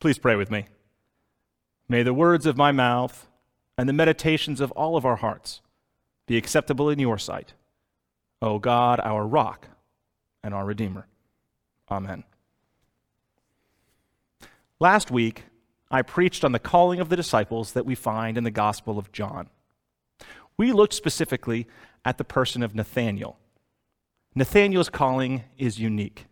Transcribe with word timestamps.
Please 0.00 0.18
pray 0.18 0.36
with 0.36 0.50
me. 0.50 0.66
May 1.88 2.02
the 2.02 2.14
words 2.14 2.46
of 2.46 2.56
my 2.56 2.70
mouth 2.70 3.26
and 3.76 3.88
the 3.88 3.92
meditations 3.92 4.60
of 4.60 4.70
all 4.72 4.96
of 4.96 5.04
our 5.04 5.16
hearts 5.16 5.60
be 6.26 6.36
acceptable 6.36 6.90
in 6.90 6.98
your 6.98 7.18
sight, 7.18 7.54
O 8.40 8.58
God, 8.58 9.00
our 9.00 9.26
rock 9.26 9.68
and 10.44 10.54
our 10.54 10.64
Redeemer. 10.64 11.06
Amen. 11.90 12.24
Last 14.78 15.10
week, 15.10 15.44
I 15.90 16.02
preached 16.02 16.44
on 16.44 16.52
the 16.52 16.58
calling 16.58 17.00
of 17.00 17.08
the 17.08 17.16
disciples 17.16 17.72
that 17.72 17.86
we 17.86 17.94
find 17.94 18.36
in 18.36 18.44
the 18.44 18.50
Gospel 18.50 18.98
of 18.98 19.10
John. 19.10 19.48
We 20.56 20.72
looked 20.72 20.94
specifically 20.94 21.66
at 22.04 22.18
the 22.18 22.24
person 22.24 22.62
of 22.62 22.74
Nathanael. 22.74 23.38
Nathanael's 24.34 24.90
calling 24.90 25.44
is 25.56 25.80
unique. 25.80 26.26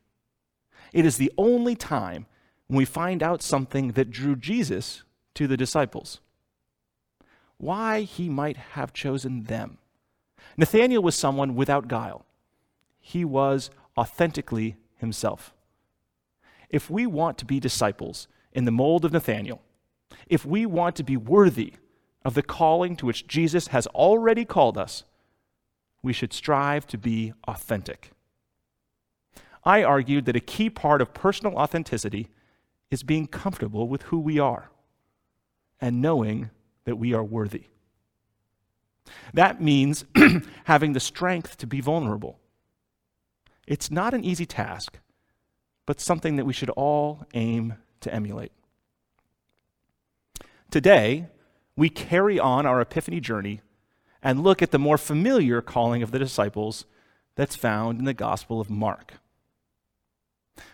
It 0.93 1.05
is 1.05 1.17
the 1.17 1.33
only 1.37 1.75
time 1.75 2.27
when 2.69 2.79
we 2.79 2.85
find 2.85 3.23
out 3.23 3.43
something 3.43 3.93
that 3.93 4.11
drew 4.11 4.37
Jesus 4.37 5.03
to 5.35 5.47
the 5.47 5.57
disciples. 5.57 6.21
Why 7.59 8.03
he 8.03 8.29
might 8.29 8.57
have 8.57 8.93
chosen 8.93 9.45
them. 9.45 9.79
Nathanael 10.57 11.03
was 11.03 11.15
someone 11.15 11.55
without 11.55 11.89
guile. 11.89 12.27
He 12.99 13.25
was 13.25 13.71
authentically 13.97 14.77
himself. 14.97 15.55
If 16.69 16.91
we 16.91 17.07
want 17.07 17.39
to 17.39 17.45
be 17.45 17.61
disciples 17.61 18.27
in 18.53 18.65
the 18.65 18.73
mold 18.73 19.05
of 19.05 19.13
Nathanael, 19.13 19.63
if 20.27 20.45
we 20.45 20.67
want 20.67 20.97
to 20.97 21.05
be 21.05 21.17
worthy 21.17 21.75
of 22.25 22.35
the 22.35 22.43
calling 22.43 22.97
to 22.97 23.07
which 23.07 23.29
Jesus 23.29 23.69
has 23.69 23.87
already 23.89 24.45
called 24.45 24.77
us, 24.77 25.05
we 26.03 26.13
should 26.13 26.33
strive 26.33 26.87
to 26.89 26.99
be 26.99 27.33
authentic. 27.47 28.11
I 29.65 29.83
argued 29.83 30.25
that 30.27 30.37
a 30.37 30.41
key 30.41 30.71
part 30.71 31.01
of 31.01 31.15
personal 31.15 31.57
authenticity 31.57 32.29
is 32.91 33.03
being 33.03 33.27
comfortable 33.27 33.89
with 33.89 34.03
who 34.03 34.19
we 34.19 34.39
are 34.39 34.71
and 35.81 36.01
knowing 36.01 36.51
that 36.85 36.97
we 36.97 37.13
are 37.13 37.25
worthy. 37.25 37.65
That 39.35 39.61
means 39.61 40.05
having 40.65 40.93
the 40.93 41.01
strength 41.01 41.57
to 41.59 41.67
be 41.67 41.81
vulnerable. 41.81 42.39
It's 43.67 43.91
not 43.91 44.15
an 44.15 44.25
easy 44.25 44.47
task, 44.47 44.99
but 45.85 46.01
something 46.01 46.37
that 46.37 46.47
we 46.47 46.53
should 46.53 46.71
all 46.71 47.27
aim 47.35 47.75
to 48.01 48.13
emulate. 48.15 48.53
Today, 50.71 51.27
we 51.77 51.89
carry 51.89 52.39
on 52.39 52.67
our 52.67 52.81
Epiphany 52.81 53.21
journey 53.21 53.61
and 54.23 54.43
look 54.43 54.63
at 54.63 54.71
the 54.71 54.79
more 54.79 54.99
familiar 54.99 55.61
calling 55.61 56.03
of 56.03 56.11
the 56.11 56.19
disciples 56.19 56.85
that's 57.37 57.55
found 57.55 57.99
in 57.99 58.05
the 58.05 58.15
Gospel 58.15 58.61
of 58.61 58.71
Mark. 58.71 59.15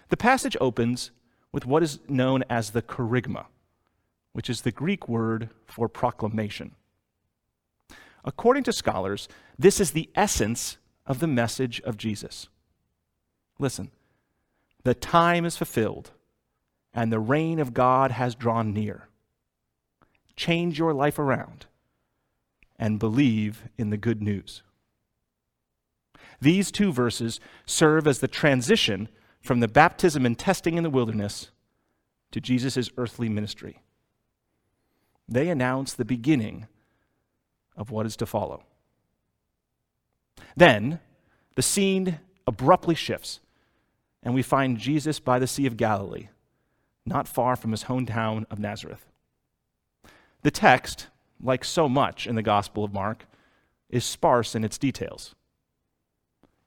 The 0.08 0.16
passage 0.16 0.56
opens 0.60 1.10
with 1.52 1.66
what 1.66 1.82
is 1.82 1.98
known 2.08 2.42
as 2.48 2.70
the 2.70 2.82
kerygma, 2.82 3.46
which 4.32 4.48
is 4.48 4.62
the 4.62 4.72
Greek 4.72 5.08
word 5.08 5.50
for 5.66 5.88
proclamation. 5.88 6.72
According 8.24 8.64
to 8.64 8.72
scholars, 8.72 9.28
this 9.58 9.80
is 9.80 9.90
the 9.90 10.08
essence 10.14 10.78
of 11.06 11.18
the 11.18 11.26
message 11.26 11.80
of 11.82 11.96
Jesus. 11.96 12.48
Listen, 13.58 13.90
the 14.84 14.94
time 14.94 15.44
is 15.44 15.56
fulfilled, 15.56 16.12
and 16.94 17.12
the 17.12 17.20
reign 17.20 17.58
of 17.58 17.74
God 17.74 18.12
has 18.12 18.34
drawn 18.34 18.72
near. 18.72 19.08
Change 20.36 20.78
your 20.78 20.94
life 20.94 21.18
around 21.18 21.66
and 22.78 22.98
believe 22.98 23.64
in 23.76 23.90
the 23.90 23.96
good 23.96 24.22
news. 24.22 24.62
These 26.40 26.72
two 26.72 26.92
verses 26.92 27.38
serve 27.66 28.06
as 28.06 28.18
the 28.18 28.28
transition 28.28 29.08
from 29.42 29.60
the 29.60 29.68
baptism 29.68 30.24
and 30.24 30.38
testing 30.38 30.76
in 30.76 30.82
the 30.82 30.90
wilderness 30.90 31.50
to 32.30 32.40
Jesus' 32.40 32.90
earthly 32.96 33.28
ministry. 33.28 33.82
They 35.28 35.48
announce 35.48 35.92
the 35.92 36.04
beginning 36.04 36.66
of 37.76 37.90
what 37.90 38.06
is 38.06 38.16
to 38.16 38.26
follow. 38.26 38.64
Then, 40.56 41.00
the 41.56 41.62
scene 41.62 42.20
abruptly 42.46 42.94
shifts, 42.94 43.40
and 44.22 44.34
we 44.34 44.42
find 44.42 44.78
Jesus 44.78 45.18
by 45.20 45.38
the 45.38 45.46
Sea 45.46 45.66
of 45.66 45.76
Galilee, 45.76 46.28
not 47.04 47.28
far 47.28 47.56
from 47.56 47.72
his 47.72 47.84
hometown 47.84 48.44
of 48.50 48.58
Nazareth. 48.58 49.06
The 50.42 50.50
text, 50.50 51.08
like 51.42 51.64
so 51.64 51.88
much 51.88 52.26
in 52.26 52.34
the 52.34 52.42
Gospel 52.42 52.84
of 52.84 52.92
Mark, 52.92 53.26
is 53.88 54.04
sparse 54.04 54.54
in 54.54 54.64
its 54.64 54.78
details. 54.78 55.34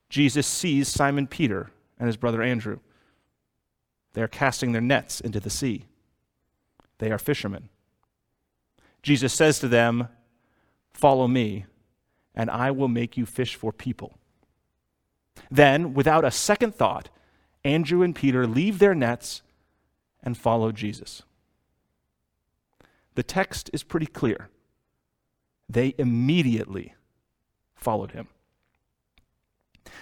Jesus 0.10 0.46
sees 0.48 0.88
Simon 0.88 1.28
Peter 1.28 1.72
and 2.00 2.08
his 2.08 2.18
brother 2.18 2.42
Andrew. 2.42 2.80
They 4.14 4.22
are 4.22 4.28
casting 4.28 4.72
their 4.72 4.82
nets 4.82 5.20
into 5.20 5.40
the 5.40 5.50
sea. 5.50 5.86
They 7.00 7.12
are 7.12 7.18
fishermen. 7.18 7.70
Jesus 9.04 9.34
says 9.34 9.60
to 9.60 9.68
them, 9.68 10.08
Follow 10.94 11.28
me, 11.28 11.66
and 12.34 12.50
I 12.50 12.72
will 12.72 12.88
make 12.88 13.18
you 13.18 13.26
fish 13.26 13.56
for 13.56 13.74
people. 13.74 14.18
Then, 15.52 15.94
without 15.94 16.24
a 16.24 16.32
second 16.32 16.76
thought, 16.76 17.10
Andrew 17.66 18.02
and 18.02 18.16
Peter 18.16 18.48
leave 18.48 18.80
their 18.80 18.96
nets 18.96 19.42
and 20.24 20.38
follow 20.38 20.72
Jesus. 20.72 21.24
The 23.16 23.24
text 23.24 23.70
is 23.74 23.84
pretty 23.84 24.06
clear. 24.06 24.50
They 25.68 25.96
immediately 25.98 26.96
followed 27.76 28.12
him. 28.12 28.28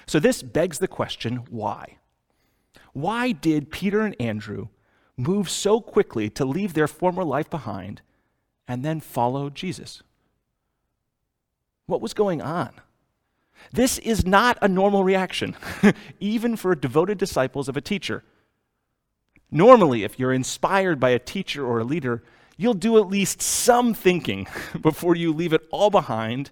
So, 0.05 0.19
this 0.19 0.43
begs 0.43 0.79
the 0.79 0.87
question 0.87 1.37
why? 1.49 1.97
Why 2.93 3.31
did 3.31 3.71
Peter 3.71 4.01
and 4.01 4.15
Andrew 4.19 4.67
move 5.17 5.49
so 5.49 5.81
quickly 5.81 6.29
to 6.31 6.45
leave 6.45 6.73
their 6.73 6.87
former 6.87 7.23
life 7.23 7.49
behind 7.49 8.01
and 8.67 8.85
then 8.85 8.99
follow 8.99 9.49
Jesus? 9.49 10.03
What 11.85 12.01
was 12.01 12.13
going 12.13 12.41
on? 12.41 12.71
This 13.71 13.97
is 13.99 14.25
not 14.25 14.57
a 14.61 14.67
normal 14.67 15.03
reaction, 15.03 15.55
even 16.19 16.55
for 16.55 16.75
devoted 16.75 17.17
disciples 17.17 17.69
of 17.69 17.77
a 17.77 17.81
teacher. 17.81 18.23
Normally, 19.51 20.03
if 20.03 20.19
you're 20.19 20.33
inspired 20.33 20.99
by 20.99 21.09
a 21.11 21.19
teacher 21.19 21.65
or 21.65 21.79
a 21.79 21.83
leader, 21.83 22.23
you'll 22.57 22.73
do 22.73 22.97
at 22.97 23.07
least 23.07 23.41
some 23.41 23.93
thinking 23.93 24.47
before 24.81 25.15
you 25.15 25.33
leave 25.33 25.53
it 25.53 25.67
all 25.71 25.89
behind 25.89 26.51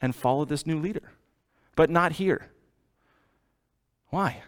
and 0.00 0.14
follow 0.14 0.44
this 0.44 0.66
new 0.66 0.78
leader 0.78 1.12
but 1.76 1.90
not 1.90 2.12
here. 2.12 2.50
Why? 4.10 4.42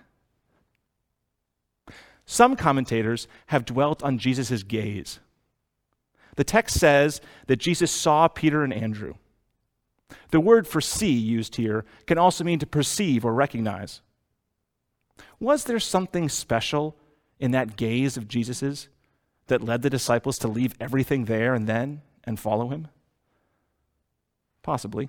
Some 2.24 2.56
commentators 2.56 3.28
have 3.46 3.64
dwelt 3.64 4.02
on 4.02 4.18
Jesus' 4.18 4.62
gaze. 4.62 5.20
The 6.36 6.44
text 6.44 6.78
says 6.78 7.20
that 7.46 7.56
Jesus 7.56 7.90
saw 7.90 8.28
Peter 8.28 8.62
and 8.62 8.72
Andrew. 8.72 9.14
The 10.30 10.40
word 10.40 10.66
for 10.66 10.80
see 10.80 11.12
used 11.12 11.56
here 11.56 11.84
can 12.06 12.18
also 12.18 12.44
mean 12.44 12.58
to 12.58 12.66
perceive 12.66 13.24
or 13.24 13.32
recognize. 13.32 14.02
Was 15.40 15.64
there 15.64 15.80
something 15.80 16.28
special 16.28 16.96
in 17.38 17.52
that 17.52 17.76
gaze 17.76 18.16
of 18.16 18.28
Jesus's 18.28 18.88
that 19.46 19.62
led 19.62 19.82
the 19.82 19.90
disciples 19.90 20.38
to 20.38 20.48
leave 20.48 20.74
everything 20.80 21.24
there 21.24 21.54
and 21.54 21.66
then 21.66 22.02
and 22.24 22.38
follow 22.38 22.68
him? 22.68 22.88
Possibly. 24.62 25.08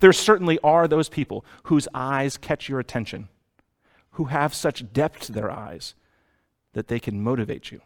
There 0.00 0.12
certainly 0.12 0.58
are 0.62 0.86
those 0.86 1.08
people 1.08 1.44
whose 1.64 1.88
eyes 1.94 2.36
catch 2.36 2.68
your 2.68 2.80
attention, 2.80 3.28
who 4.12 4.24
have 4.24 4.54
such 4.54 4.92
depth 4.92 5.20
to 5.26 5.32
their 5.32 5.50
eyes 5.50 5.94
that 6.72 6.88
they 6.88 7.00
can 7.00 7.22
motivate 7.22 7.70
you. 7.70 7.80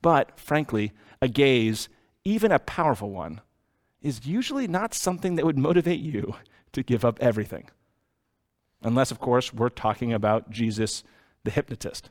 But, 0.00 0.38
frankly, 0.38 0.92
a 1.20 1.28
gaze, 1.28 1.88
even 2.24 2.52
a 2.52 2.58
powerful 2.58 3.10
one, 3.10 3.40
is 4.00 4.26
usually 4.26 4.68
not 4.68 4.94
something 4.94 5.34
that 5.34 5.44
would 5.44 5.58
motivate 5.58 6.00
you 6.00 6.34
to 6.72 6.82
give 6.82 7.04
up 7.04 7.18
everything. 7.20 7.68
Unless, 8.82 9.10
of 9.10 9.18
course, 9.18 9.52
we're 9.52 9.68
talking 9.68 10.12
about 10.12 10.50
Jesus 10.50 11.02
the 11.44 11.50
hypnotist. 11.50 12.10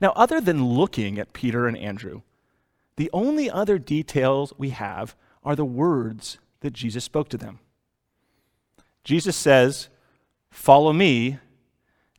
Now, 0.00 0.12
other 0.14 0.40
than 0.40 0.64
looking 0.64 1.18
at 1.18 1.32
Peter 1.32 1.66
and 1.66 1.76
Andrew, 1.76 2.22
the 2.96 3.10
only 3.12 3.50
other 3.50 3.78
details 3.78 4.52
we 4.58 4.70
have 4.70 5.16
are 5.48 5.56
the 5.56 5.64
words 5.64 6.36
that 6.60 6.74
Jesus 6.74 7.04
spoke 7.04 7.30
to 7.30 7.38
them. 7.38 7.58
Jesus 9.02 9.34
says, 9.34 9.88
Follow 10.50 10.92
me, 10.92 11.38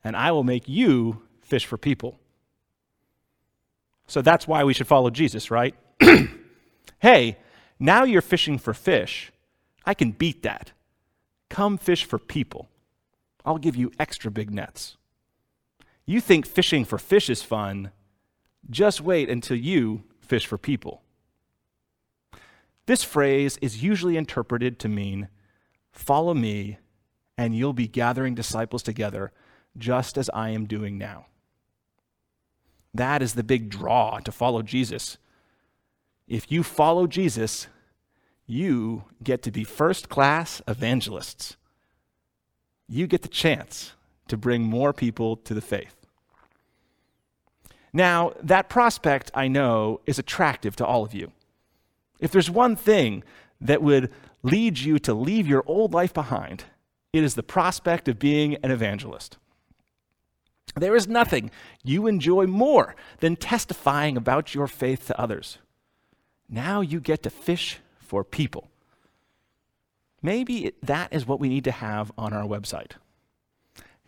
and 0.04 0.16
I 0.16 0.32
will 0.32 0.44
make 0.44 0.68
you 0.68 1.22
fish 1.40 1.64
for 1.68 1.78
people. 1.78 2.18
So 4.08 4.24
that's 4.24 4.48
why 4.48 4.64
we 4.64 4.74
should 4.74 4.88
follow 4.88 5.12
Jesus, 5.12 5.52
right? 5.52 5.76
hey, 7.00 7.38
now 7.80 8.04
you're 8.04 8.24
fishing 8.24 8.58
for 8.58 8.74
fish. 8.74 9.32
I 9.86 9.94
can 9.94 10.10
beat 10.10 10.42
that. 10.42 10.72
Come 11.50 11.78
fish 11.78 12.06
for 12.06 12.18
people. 12.18 12.68
I'll 13.46 13.60
give 13.60 13.76
you 13.76 13.92
extra 14.00 14.32
big 14.32 14.50
nets. 14.50 14.98
You 16.08 16.20
think 16.20 16.48
fishing 16.48 16.84
for 16.84 16.98
fish 16.98 17.30
is 17.30 17.44
fun? 17.44 17.92
Just 18.72 19.02
wait 19.02 19.30
until 19.30 19.58
you 19.58 20.02
fish 20.20 20.48
for 20.48 20.58
people. 20.58 21.04
This 22.90 23.04
phrase 23.04 23.56
is 23.62 23.84
usually 23.84 24.18
interpreted 24.18 24.80
to 24.80 24.90
mean, 24.90 25.28
Follow 25.92 26.34
me, 26.34 26.80
and 27.38 27.56
you'll 27.56 27.72
be 27.72 27.88
gathering 27.88 28.34
disciples 28.34 28.82
together 28.82 29.32
just 29.78 30.18
as 30.18 30.28
I 30.34 30.50
am 30.50 30.66
doing 30.66 30.98
now. 30.98 31.28
That 32.92 33.22
is 33.22 33.36
the 33.36 33.44
big 33.44 33.70
draw 33.70 34.18
to 34.22 34.32
follow 34.32 34.64
Jesus. 34.64 35.20
If 36.28 36.52
you 36.52 36.64
follow 36.64 37.06
Jesus, 37.06 37.68
you 38.48 39.04
get 39.22 39.44
to 39.44 39.52
be 39.52 39.64
first 39.64 40.10
class 40.10 40.60
evangelists. 40.68 41.58
You 42.88 43.06
get 43.06 43.22
the 43.22 43.28
chance 43.28 43.94
to 44.30 44.36
bring 44.36 44.64
more 44.64 44.94
people 44.94 45.38
to 45.38 45.54
the 45.54 45.62
faith. 45.62 46.08
Now, 47.94 48.34
that 48.42 48.68
prospect, 48.68 49.30
I 49.36 49.48
know, 49.48 50.02
is 50.08 50.18
attractive 50.18 50.76
to 50.78 50.86
all 50.88 51.04
of 51.04 51.14
you. 51.14 51.32
If 52.20 52.32
there's 52.32 52.50
one 52.50 52.76
thing 52.76 53.24
that 53.62 53.82
would 53.82 54.12
lead 54.44 54.78
you 54.78 55.00
to 55.00 55.14
leave 55.14 55.48
your 55.48 55.64
old 55.66 55.94
life 55.94 56.14
behind, 56.14 56.66
it 57.14 57.24
is 57.24 57.36
the 57.36 57.44
prospect 57.44 58.08
of 58.08 58.20
being 58.20 58.56
an 58.64 58.72
evangelist. 58.72 59.38
There 60.76 60.96
is 60.96 61.08
nothing 61.08 61.50
you 61.84 62.08
enjoy 62.08 62.46
more 62.46 62.96
than 63.20 63.36
testifying 63.36 64.16
about 64.16 64.54
your 64.54 64.68
faith 64.68 65.08
to 65.08 65.20
others. 65.20 65.58
Now 66.48 66.82
you 66.82 67.00
get 67.00 67.24
to 67.24 67.30
fish 67.30 67.80
for 68.00 68.24
people. 68.24 68.70
Maybe 70.22 70.74
that 70.84 71.14
is 71.14 71.26
what 71.26 71.40
we 71.40 71.50
need 71.50 71.64
to 71.64 71.72
have 71.72 72.12
on 72.18 72.34
our 72.34 72.44
website. 72.44 72.92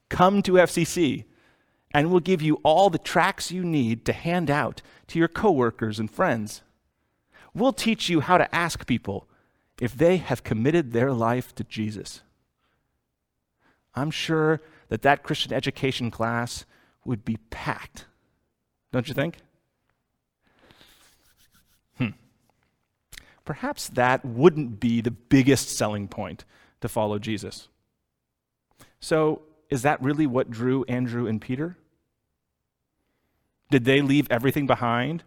Come 0.10 0.42
to 0.44 0.54
FCC, 0.54 1.24
and 1.94 2.12
we'll 2.12 2.20
give 2.20 2.42
you 2.42 2.56
all 2.64 2.90
the 2.90 2.98
tracks 2.98 3.52
you 3.52 3.64
need 3.64 4.06
to 4.06 4.14
hand 4.14 4.52
out 4.52 4.82
to 5.08 5.20
your 5.20 5.30
coworkers 5.30 6.00
and 6.00 6.12
friends. 6.12 6.62
We'll 7.54 7.74
teach 7.74 8.10
you 8.10 8.22
how 8.22 8.38
to 8.38 8.54
ask 8.56 8.86
people 8.86 9.28
if 9.80 9.96
they 9.96 10.18
have 10.18 10.44
committed 10.44 10.92
their 10.94 11.12
life 11.12 11.54
to 11.56 11.64
Jesus. 11.64 12.22
I'm 13.94 14.12
sure 14.12 14.62
that 14.90 15.02
that 15.02 15.24
Christian 15.24 15.54
education 15.54 16.12
class 16.12 16.66
would 17.04 17.26
be 17.26 17.38
packed. 17.50 18.06
Don't 18.92 19.08
you 19.08 19.14
think? 19.14 19.38
Hmm. 21.98 22.10
Perhaps 23.44 23.90
that 23.90 24.24
wouldn't 24.24 24.80
be 24.80 25.02
the 25.02 25.12
biggest 25.12 25.70
selling 25.78 26.08
point 26.08 26.46
to 26.82 26.88
follow 26.88 27.20
Jesus. 27.20 27.68
So, 29.00 29.42
is 29.70 29.82
that 29.82 30.02
really 30.02 30.28
what 30.28 30.52
drew 30.52 30.84
Andrew 30.86 31.26
and 31.26 31.42
Peter? 31.42 31.78
Did 33.70 33.86
they 33.86 34.02
leave 34.02 34.28
everything 34.30 34.68
behind 34.68 35.24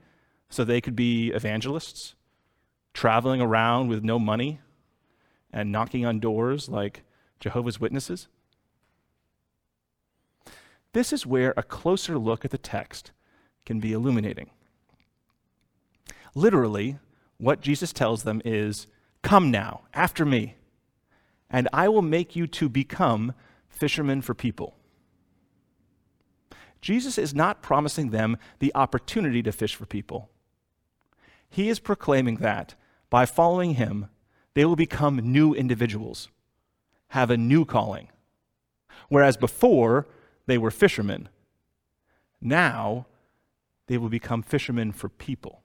so 0.49 0.65
they 0.65 0.81
could 0.81 0.97
be 0.97 1.31
evangelists, 1.31 2.15
traveling 2.93 3.41
around 3.41 3.89
with 3.89 4.05
no 4.05 4.19
money 4.19 4.61
and 5.53 5.73
knocking 5.73 6.05
on 6.05 6.21
doors 6.21 6.69
like 6.69 7.03
Jehovah's 7.41 7.81
Witnesses? 7.81 8.29
This 10.93 11.13
is 11.13 11.27
where 11.27 11.55
a 11.57 11.63
closer 11.63 12.19
look 12.19 12.45
at 12.45 12.53
the 12.53 12.59
text 12.59 13.11
can 13.67 13.81
be 13.81 13.93
illuminating. 13.93 14.51
Literally, 16.35 16.99
what 17.39 17.61
Jesus 17.61 17.93
tells 17.93 18.23
them 18.23 18.41
is 18.45 18.87
Come 19.23 19.51
now, 19.51 19.83
after 19.95 20.27
me, 20.27 20.55
and 21.49 21.67
I 21.73 21.89
will 21.89 22.03
make 22.03 22.37
you 22.37 22.47
to 22.49 22.69
become 22.69 23.33
fishermen 23.69 24.21
for 24.21 24.35
people. 24.35 24.77
Jesus 26.83 27.17
is 27.17 27.35
not 27.35 27.63
promising 27.63 28.11
them 28.11 28.37
the 28.59 28.71
opportunity 28.75 29.43
to 29.43 29.51
fish 29.51 29.75
for 29.75 29.87
people. 29.87 30.29
He 31.51 31.69
is 31.69 31.79
proclaiming 31.79 32.37
that 32.37 32.75
by 33.11 33.27
following 33.27 33.75
him, 33.75 34.09
they 34.55 34.65
will 34.65 34.77
become 34.77 35.17
new 35.17 35.55
individuals, 35.55 36.29
have 37.09 37.31
a 37.31 37.37
new 37.37 37.65
calling. 37.65 38.09
Whereas 39.09 39.37
before, 39.37 40.07
they 40.47 40.59
were 40.59 40.71
fishermen. 40.71 41.29
Now, 42.41 43.07
they 43.87 43.99
will 43.99 44.09
become 44.09 44.43
fishermen 44.43 44.93
for 44.93 45.09
people. 45.09 45.63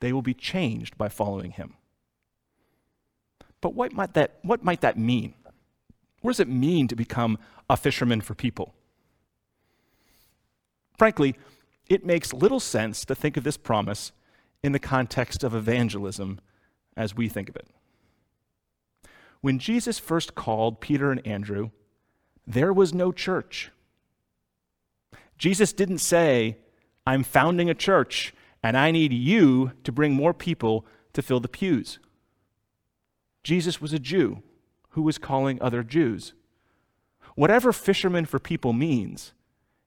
They 0.00 0.12
will 0.12 0.22
be 0.22 0.34
changed 0.34 0.98
by 0.98 1.08
following 1.08 1.52
him. 1.52 1.74
But 3.60 3.74
what 3.74 3.92
might 3.92 4.14
that, 4.14 4.38
what 4.42 4.62
might 4.62 4.82
that 4.82 4.98
mean? 4.98 5.34
What 6.20 6.32
does 6.32 6.40
it 6.40 6.48
mean 6.48 6.88
to 6.88 6.96
become 6.96 7.38
a 7.68 7.76
fisherman 7.76 8.20
for 8.20 8.34
people? 8.34 8.74
Frankly, 10.98 11.34
it 11.88 12.04
makes 12.04 12.32
little 12.32 12.60
sense 12.60 13.04
to 13.04 13.14
think 13.14 13.36
of 13.36 13.44
this 13.44 13.56
promise 13.56 14.12
in 14.64 14.72
the 14.72 14.78
context 14.78 15.44
of 15.44 15.54
evangelism 15.54 16.40
as 16.96 17.14
we 17.14 17.28
think 17.28 17.50
of 17.50 17.56
it. 17.56 17.68
When 19.42 19.58
Jesus 19.58 19.98
first 19.98 20.34
called 20.34 20.80
Peter 20.80 21.12
and 21.12 21.24
Andrew, 21.26 21.68
there 22.46 22.72
was 22.72 22.94
no 22.94 23.12
church. 23.12 23.70
Jesus 25.36 25.74
didn't 25.74 25.98
say, 25.98 26.56
I'm 27.06 27.24
founding 27.24 27.68
a 27.68 27.74
church 27.74 28.32
and 28.62 28.74
I 28.74 28.90
need 28.90 29.12
you 29.12 29.72
to 29.84 29.92
bring 29.92 30.14
more 30.14 30.32
people 30.32 30.86
to 31.12 31.20
fill 31.20 31.40
the 31.40 31.46
pews. 31.46 31.98
Jesus 33.42 33.82
was 33.82 33.92
a 33.92 33.98
Jew 33.98 34.42
who 34.90 35.02
was 35.02 35.18
calling 35.18 35.60
other 35.60 35.82
Jews. 35.82 36.32
Whatever 37.34 37.70
fisherman 37.74 38.24
for 38.24 38.38
people 38.38 38.72
means, 38.72 39.34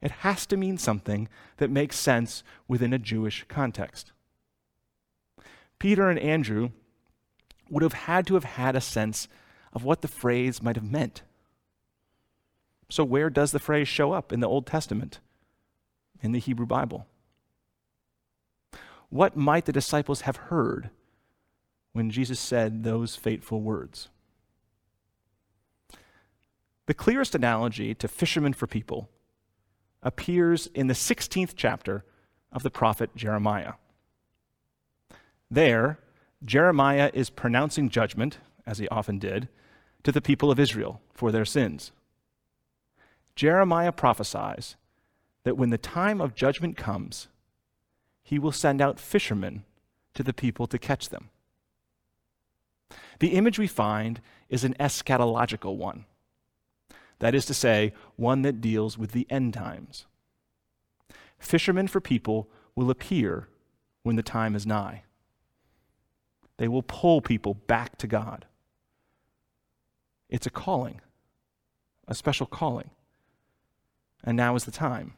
it 0.04 0.12
has 0.22 0.46
to 0.46 0.56
mean 0.56 0.78
something 0.78 1.28
that 1.58 1.72
makes 1.72 1.96
sense 1.96 2.44
within 2.68 2.94
a 2.94 3.00
Jewish 3.00 3.44
context. 3.48 4.12
Peter 5.80 6.10
and 6.10 6.20
Andrew 6.20 6.70
would 7.70 7.84
have 7.84 7.94
had 7.94 8.26
to 8.28 8.34
have 8.34 8.44
had 8.44 8.76
a 8.76 8.82
sense 8.82 9.28
of 9.74 9.84
what 9.84 10.02
the 10.02 10.08
phrase 10.08 10.62
might 10.62 10.76
have 10.76 10.90
meant. 10.90 11.22
So, 12.90 13.04
where 13.04 13.30
does 13.30 13.52
the 13.52 13.60
phrase 13.60 13.88
show 13.88 14.14
up 14.14 14.32
in 14.32 14.40
the 14.40 14.48
Old 14.48 14.66
Testament, 14.66 15.20
in 16.22 16.32
the 16.32 16.40
Hebrew 16.40 16.66
Bible? 16.66 17.06
What 19.10 19.36
might 19.36 19.66
the 19.66 19.72
disciples 19.72 20.22
have 20.22 20.38
heard 20.38 20.90
when 21.94 22.10
Jesus 22.12 22.40
said 22.40 22.84
those 22.84 23.16
fateful 23.16 23.62
words? 23.62 24.10
The 26.86 26.94
clearest 26.94 27.36
analogy 27.36 27.94
to 27.96 28.08
fishermen 28.08 28.54
for 28.54 28.68
people 28.68 29.10
appears 30.02 30.68
in 30.68 30.88
the 30.88 30.94
16th 30.94 31.54
chapter 31.56 32.06
of 32.52 32.64
the 32.64 32.72
prophet 32.72 33.10
Jeremiah. 33.16 33.74
There, 35.50 36.00
Jeremiah 36.44 37.10
is 37.14 37.30
pronouncing 37.30 37.90
judgment, 37.90 38.40
as 38.66 38.78
he 38.78 38.88
often 38.90 39.18
did, 39.20 39.48
to 40.04 40.12
the 40.12 40.22
people 40.22 40.52
of 40.52 40.60
Israel 40.60 41.02
for 41.14 41.32
their 41.32 41.46
sins. 41.46 41.92
Jeremiah 43.36 43.92
prophesies 43.92 44.76
that 45.44 45.58
when 45.58 45.70
the 45.70 45.78
time 45.78 46.20
of 46.20 46.36
judgment 46.36 46.76
comes, 46.76 47.28
he 48.24 48.40
will 48.40 48.52
send 48.52 48.82
out 48.82 49.00
fishermen 49.00 49.64
to 50.14 50.24
the 50.24 50.34
people 50.34 50.68
to 50.68 50.78
catch 50.78 51.10
them. 51.10 51.30
The 53.20 53.30
image 53.30 53.58
we 53.58 53.68
find 53.68 54.22
is 54.50 54.64
an 54.64 54.76
eschatological 54.80 55.78
one. 55.78 56.06
That 57.20 57.34
is 57.34 57.46
to 57.46 57.54
say, 57.54 57.94
one 58.16 58.42
that 58.44 58.62
deals 58.62 58.98
with 58.98 59.12
the 59.12 59.28
end 59.30 59.54
times. 59.54 60.06
Fishermen 61.40 61.88
for 61.88 62.02
people 62.02 62.50
will 62.76 62.90
appear 62.90 63.48
when 64.04 64.16
the 64.16 64.24
time 64.24 64.56
is 64.56 64.66
nigh. 64.66 65.04
They 66.58 66.68
will 66.68 66.84
pull 66.84 67.22
people 67.22 67.54
back 67.54 67.98
to 68.00 68.08
God. 68.08 68.46
It's 70.30 70.48
a 70.48 70.52
calling, 70.52 71.02
a 72.08 72.16
special 72.16 72.46
calling 72.46 72.90
and 74.24 74.36
now 74.36 74.56
is 74.56 74.66
the 74.66 74.72
time. 74.72 75.14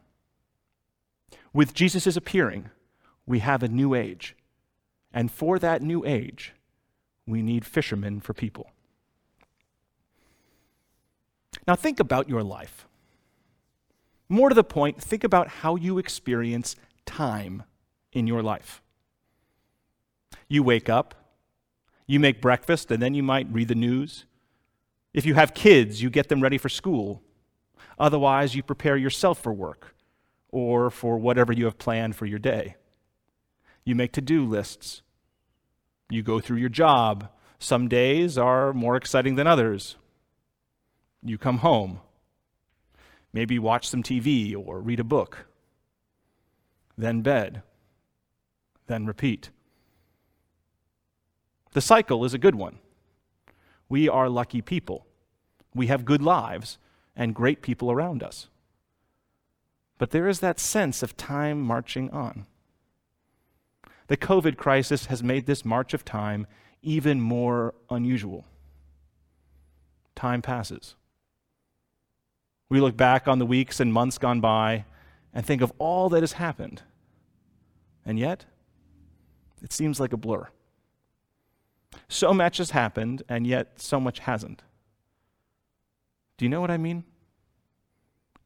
With 1.54 1.74
Jesus' 1.74 2.16
appearing, 2.16 2.70
we 3.26 3.40
have 3.40 3.64
a 3.64 3.68
new 3.68 3.96
age. 3.96 4.36
And 5.12 5.32
for 5.32 5.58
that 5.60 5.82
new 5.82 6.06
age, 6.06 6.54
we 7.26 7.42
need 7.42 7.66
fishermen 7.66 8.20
for 8.20 8.34
people. 8.34 8.70
Now, 11.68 11.76
think 11.76 12.00
about 12.00 12.30
your 12.30 12.44
life. 12.44 12.88
More 14.28 14.50
to 14.50 14.56
the 14.56 14.64
point, 14.64 15.02
think 15.02 15.24
about 15.24 15.48
how 15.48 15.76
you 15.76 15.98
experience 15.98 16.76
time 17.06 17.64
in 18.12 18.28
your 18.28 18.44
life. 18.44 18.82
You 20.48 20.62
wake 20.62 20.88
up, 20.88 21.16
you 22.10 22.20
make 22.20 22.42
breakfast, 22.42 22.90
and 22.90 23.00
then 23.00 23.14
you 23.14 23.22
might 23.22 23.54
read 23.54 23.68
the 23.68 23.76
news. 23.76 24.26
If 25.14 25.28
you 25.28 25.36
have 25.36 25.54
kids, 25.54 26.02
you 26.02 26.10
get 26.10 26.28
them 26.28 26.42
ready 26.42 26.58
for 26.58 26.68
school. 26.68 27.22
Otherwise, 28.00 28.56
you 28.56 28.64
prepare 28.64 28.98
yourself 28.98 29.38
for 29.40 29.54
work 29.54 29.94
or 30.48 30.90
for 30.90 31.20
whatever 31.20 31.54
you 31.54 31.66
have 31.66 31.78
planned 31.78 32.16
for 32.16 32.26
your 32.26 32.40
day. 32.40 32.78
You 33.86 33.94
make 33.94 34.12
to 34.14 34.22
do 34.22 34.44
lists. 34.44 35.04
You 36.10 36.24
go 36.24 36.40
through 36.40 36.58
your 36.58 36.70
job. 36.70 37.30
Some 37.60 37.88
days 37.88 38.40
are 38.40 38.74
more 38.74 38.96
exciting 38.96 39.36
than 39.36 39.46
others. 39.46 39.96
You 41.24 41.38
come 41.38 41.60
home. 41.60 42.00
Maybe 43.32 43.60
watch 43.60 43.88
some 43.88 44.02
TV 44.02 44.56
or 44.58 44.82
read 44.82 45.00
a 45.00 45.04
book. 45.04 45.46
Then 46.98 47.22
bed. 47.22 47.62
Then 48.88 49.06
repeat. 49.06 49.52
The 51.74 51.82
cycle 51.82 52.26
is 52.26 52.34
a 52.34 52.40
good 52.40 52.56
one. 52.56 52.80
We 53.88 54.10
are 54.10 54.30
lucky 54.30 54.62
people. 54.62 55.06
We 55.74 55.88
have 55.88 56.06
good 56.06 56.22
lives 56.22 56.78
and 57.16 57.36
great 57.36 57.62
people 57.62 57.92
around 57.92 58.24
us. 58.24 58.48
But 59.98 60.12
there 60.12 60.28
is 60.28 60.40
that 60.40 60.60
sense 60.60 61.04
of 61.04 61.18
time 61.18 61.62
marching 61.62 62.10
on. 62.12 62.46
The 64.08 64.18
COVID 64.18 64.58
crisis 64.58 65.08
has 65.08 65.22
made 65.22 65.46
this 65.46 65.64
march 65.64 65.94
of 65.94 66.04
time 66.04 66.48
even 66.82 67.22
more 67.22 67.76
unusual. 67.90 68.46
Time 70.16 70.42
passes. 70.42 70.96
We 72.70 72.80
look 72.80 72.96
back 72.96 73.28
on 73.28 73.40
the 73.40 73.46
weeks 73.46 73.80
and 73.80 73.92
months 73.94 74.18
gone 74.18 74.42
by 74.42 74.86
and 75.34 75.46
think 75.46 75.62
of 75.62 75.74
all 75.78 76.10
that 76.10 76.22
has 76.24 76.34
happened. 76.34 76.84
And 78.06 78.18
yet, 78.18 78.46
it 79.62 79.74
seems 79.74 80.00
like 80.00 80.14
a 80.14 80.18
blur. 80.18 80.48
So 82.08 82.34
much 82.34 82.58
has 82.58 82.72
happened, 82.72 83.24
and 83.30 83.46
yet 83.46 83.82
so 83.82 84.00
much 84.00 84.20
hasn't. 84.20 84.64
Do 86.38 86.46
you 86.46 86.50
know 86.50 86.62
what 86.62 86.72
I 86.72 86.78
mean? 86.78 87.04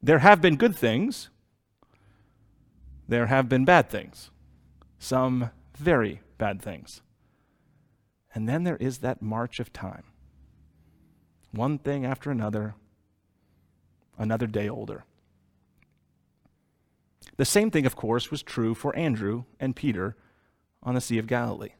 There 0.02 0.18
have 0.18 0.40
been 0.40 0.56
good 0.56 0.76
things, 0.76 1.30
there 3.08 3.26
have 3.26 3.48
been 3.48 3.64
bad 3.64 3.88
things, 3.88 4.30
some 4.98 5.50
very 5.78 6.20
bad 6.36 6.60
things. 6.60 7.00
And 8.34 8.48
then 8.48 8.64
there 8.64 8.76
is 8.76 8.98
that 8.98 9.22
march 9.22 9.60
of 9.60 9.72
time. 9.72 10.04
One 11.52 11.78
thing 11.78 12.04
after 12.04 12.30
another, 12.30 12.74
another 14.18 14.46
day 14.46 14.68
older. 14.68 15.04
The 17.36 17.44
same 17.44 17.70
thing, 17.70 17.86
of 17.86 17.96
course, 17.96 18.30
was 18.30 18.42
true 18.42 18.74
for 18.74 18.94
Andrew 18.96 19.44
and 19.60 19.76
Peter 19.76 20.16
on 20.82 20.94
the 20.94 21.00
Sea 21.00 21.18
of 21.18 21.26
Galilee. 21.26 21.74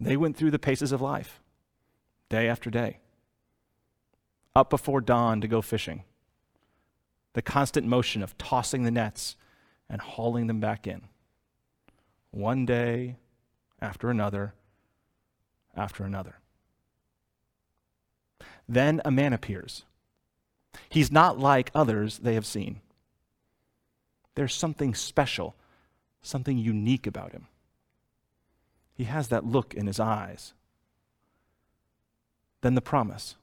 They 0.00 0.16
went 0.16 0.36
through 0.36 0.52
the 0.52 0.58
paces 0.58 0.92
of 0.92 1.00
life, 1.00 1.40
day 2.28 2.48
after 2.48 2.70
day, 2.70 2.98
up 4.54 4.70
before 4.70 5.00
dawn 5.00 5.40
to 5.40 5.48
go 5.48 5.60
fishing, 5.60 6.04
the 7.32 7.42
constant 7.42 7.86
motion 7.86 8.22
of 8.22 8.38
tossing 8.38 8.84
the 8.84 8.90
nets 8.90 9.36
and 9.88 10.00
hauling 10.00 10.46
them 10.46 10.60
back 10.60 10.86
in, 10.86 11.02
one 12.30 12.64
day 12.64 13.16
after 13.80 14.10
another 14.10 14.54
after 15.76 16.04
another. 16.04 16.36
Then 18.68 19.00
a 19.04 19.10
man 19.10 19.32
appears. 19.32 19.84
He's 20.88 21.10
not 21.10 21.38
like 21.38 21.70
others 21.74 22.18
they 22.18 22.34
have 22.34 22.46
seen. 22.46 22.80
There's 24.34 24.54
something 24.54 24.94
special, 24.94 25.56
something 26.22 26.58
unique 26.58 27.06
about 27.06 27.32
him. 27.32 27.46
He 28.98 29.04
has 29.04 29.28
that 29.28 29.46
look 29.46 29.74
in 29.74 29.86
his 29.86 30.00
eyes. 30.00 30.54
Then 32.62 32.74
the 32.74 32.82
promise 32.82 33.36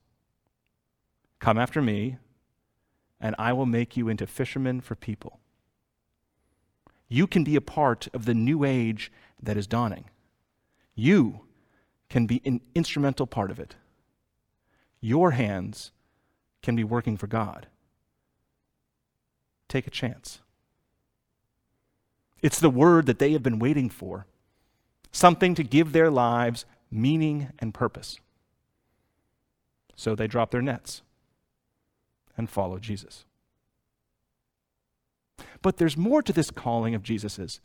Come 1.40 1.58
after 1.58 1.82
me, 1.82 2.18
and 3.22 3.36
I 3.38 3.54
will 3.54 3.66
make 3.66 3.96
you 3.96 4.10
into 4.10 4.28
fishermen 4.28 4.82
for 4.82 4.96
people. 4.96 5.40
You 7.08 7.28
can 7.28 7.44
be 7.44 7.56
a 7.56 7.62
part 7.62 8.08
of 8.14 8.26
the 8.26 8.34
new 8.34 8.64
age 8.64 9.12
that 9.42 9.58
is 9.58 9.68
dawning. 9.68 10.06
You 10.96 11.42
can 12.10 12.26
be 12.26 12.42
an 12.46 12.62
instrumental 12.74 13.28
part 13.28 13.52
of 13.52 13.60
it. 13.60 13.76
Your 15.02 15.32
hands 15.32 15.92
can 16.64 16.76
be 16.76 16.84
working 16.84 17.16
for 17.16 17.28
God. 17.28 17.68
Take 19.70 19.88
a 19.88 19.92
chance. 19.92 20.40
It's 22.42 22.60
the 22.60 22.70
word 22.70 23.06
that 23.06 23.20
they 23.20 23.34
have 23.34 23.44
been 23.44 23.60
waiting 23.60 23.90
for, 23.90 24.26
something 25.16 25.56
to 25.56 25.64
give 25.64 25.94
their 25.94 26.12
lives 26.12 26.66
meaning 26.92 27.50
and 27.60 27.74
purpose. 27.74 28.20
So 29.96 30.14
they 30.14 30.28
drop 30.28 30.52
their 30.52 30.62
nets 30.62 31.02
and 32.38 32.50
follow 32.50 32.80
Jesus. 32.80 33.24
But 35.62 35.78
there's 35.78 35.96
more 35.96 36.22
to 36.22 36.34
this 36.34 36.52
calling 36.52 36.94
of 36.94 37.02
Jesus's 37.02 37.62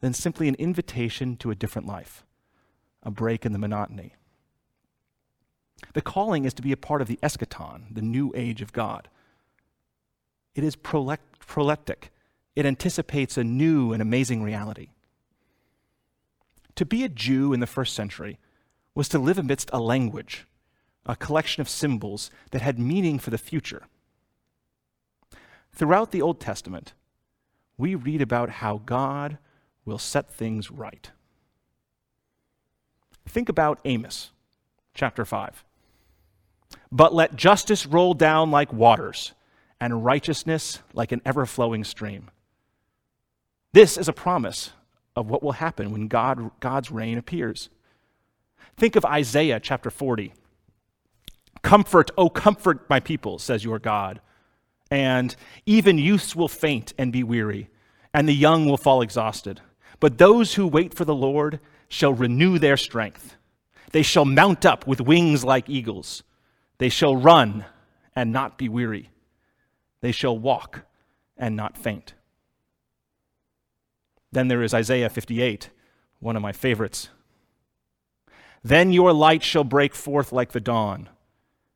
than 0.00 0.14
simply 0.14 0.46
an 0.46 0.54
invitation 0.54 1.36
to 1.38 1.50
a 1.50 1.56
different 1.56 1.88
life 1.88 2.24
a 3.04 3.10
break 3.10 3.44
in 3.44 3.52
the 3.52 3.58
monotony. 3.58 4.14
The 5.94 6.00
calling 6.00 6.44
is 6.44 6.54
to 6.54 6.62
be 6.62 6.70
a 6.70 6.76
part 6.76 7.02
of 7.02 7.08
the 7.08 7.18
eschaton, 7.20 7.92
the 7.92 8.00
new 8.00 8.32
age 8.36 8.62
of 8.62 8.72
God. 8.72 9.08
It 10.54 10.62
is 10.62 10.76
proleptic, 10.76 12.10
it 12.54 12.64
anticipates 12.64 13.36
a 13.36 13.42
new 13.42 13.92
and 13.92 14.00
amazing 14.00 14.44
reality. 14.44 14.90
To 16.76 16.84
be 16.84 17.04
a 17.04 17.08
Jew 17.08 17.52
in 17.52 17.60
the 17.60 17.66
first 17.66 17.94
century 17.94 18.38
was 18.94 19.08
to 19.10 19.18
live 19.18 19.38
amidst 19.38 19.70
a 19.72 19.80
language, 19.80 20.46
a 21.06 21.16
collection 21.16 21.60
of 21.60 21.68
symbols 21.68 22.30
that 22.50 22.62
had 22.62 22.78
meaning 22.78 23.18
for 23.18 23.30
the 23.30 23.38
future. 23.38 23.84
Throughout 25.72 26.10
the 26.10 26.22
Old 26.22 26.40
Testament, 26.40 26.92
we 27.78 27.94
read 27.94 28.20
about 28.20 28.50
how 28.50 28.82
God 28.84 29.38
will 29.84 29.98
set 29.98 30.30
things 30.30 30.70
right. 30.70 31.10
Think 33.26 33.48
about 33.48 33.80
Amos 33.84 34.30
chapter 34.94 35.24
5. 35.24 35.64
But 36.90 37.14
let 37.14 37.36
justice 37.36 37.86
roll 37.86 38.14
down 38.14 38.50
like 38.50 38.72
waters, 38.72 39.32
and 39.80 40.04
righteousness 40.04 40.78
like 40.94 41.12
an 41.12 41.20
ever 41.24 41.44
flowing 41.44 41.82
stream. 41.82 42.30
This 43.72 43.96
is 43.96 44.06
a 44.06 44.12
promise 44.12 44.70
of 45.16 45.28
what 45.28 45.42
will 45.42 45.52
happen 45.52 45.92
when 45.92 46.08
God, 46.08 46.50
God's 46.60 46.90
reign 46.90 47.18
appears. 47.18 47.68
Think 48.76 48.96
of 48.96 49.04
Isaiah 49.04 49.60
chapter 49.60 49.90
40. 49.90 50.32
Comfort, 51.62 52.10
oh, 52.16 52.28
comfort 52.28 52.88
my 52.88 53.00
people, 53.00 53.38
says 53.38 53.64
your 53.64 53.78
God. 53.78 54.20
And 54.90 55.34
even 55.64 55.98
youths 55.98 56.34
will 56.34 56.48
faint 56.48 56.92
and 56.98 57.12
be 57.12 57.22
weary, 57.22 57.68
and 58.12 58.28
the 58.28 58.34
young 58.34 58.66
will 58.66 58.76
fall 58.76 59.00
exhausted. 59.00 59.60
But 60.00 60.18
those 60.18 60.54
who 60.54 60.66
wait 60.66 60.92
for 60.92 61.04
the 61.04 61.14
Lord 61.14 61.60
shall 61.88 62.12
renew 62.12 62.58
their 62.58 62.76
strength. 62.76 63.36
They 63.92 64.02
shall 64.02 64.24
mount 64.24 64.66
up 64.66 64.86
with 64.86 65.00
wings 65.00 65.44
like 65.44 65.68
eagles. 65.68 66.22
They 66.78 66.88
shall 66.88 67.14
run 67.14 67.64
and 68.16 68.32
not 68.32 68.58
be 68.58 68.68
weary. 68.68 69.10
They 70.00 70.12
shall 70.12 70.36
walk 70.36 70.84
and 71.36 71.54
not 71.54 71.76
faint. 71.78 72.14
Then 74.32 74.48
there 74.48 74.62
is 74.62 74.72
Isaiah 74.72 75.10
58, 75.10 75.68
one 76.18 76.36
of 76.36 76.42
my 76.42 76.52
favorites. 76.52 77.10
Then 78.64 78.92
your 78.92 79.12
light 79.12 79.42
shall 79.42 79.64
break 79.64 79.94
forth 79.94 80.32
like 80.32 80.52
the 80.52 80.60
dawn, 80.60 81.10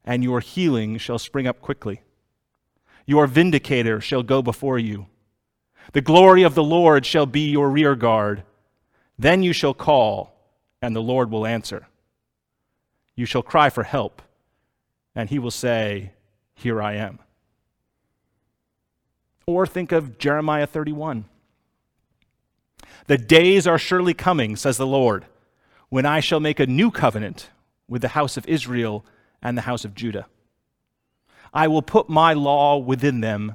and 0.04 0.24
your 0.24 0.40
healing 0.40 0.96
shall 0.96 1.18
spring 1.18 1.46
up 1.46 1.60
quickly. 1.60 2.00
Your 3.04 3.26
vindicator 3.26 4.00
shall 4.00 4.22
go 4.22 4.40
before 4.40 4.78
you. 4.78 5.06
The 5.92 6.00
glory 6.00 6.42
of 6.42 6.54
the 6.54 6.64
Lord 6.64 7.04
shall 7.04 7.26
be 7.26 7.50
your 7.50 7.70
rear 7.70 7.94
guard. 7.94 8.42
Then 9.18 9.42
you 9.42 9.52
shall 9.52 9.74
call, 9.74 10.34
and 10.80 10.96
the 10.96 11.02
Lord 11.02 11.30
will 11.30 11.46
answer. 11.46 11.86
You 13.14 13.26
shall 13.26 13.42
cry 13.42 13.70
for 13.70 13.82
help, 13.82 14.22
and 15.14 15.28
he 15.28 15.38
will 15.38 15.50
say, 15.50 16.12
Here 16.54 16.82
I 16.82 16.94
am. 16.94 17.18
Or 19.46 19.66
think 19.66 19.92
of 19.92 20.18
Jeremiah 20.18 20.66
31. 20.66 21.26
The 23.06 23.18
days 23.18 23.66
are 23.66 23.78
surely 23.78 24.14
coming, 24.14 24.56
says 24.56 24.76
the 24.76 24.86
Lord, 24.86 25.26
when 25.88 26.04
I 26.04 26.20
shall 26.20 26.40
make 26.40 26.58
a 26.58 26.66
new 26.66 26.90
covenant 26.90 27.50
with 27.88 28.02
the 28.02 28.08
house 28.08 28.36
of 28.36 28.46
Israel 28.48 29.04
and 29.40 29.56
the 29.56 29.62
house 29.62 29.84
of 29.84 29.94
Judah. 29.94 30.26
I 31.54 31.68
will 31.68 31.82
put 31.82 32.08
my 32.08 32.32
law 32.32 32.76
within 32.76 33.20
them 33.20 33.54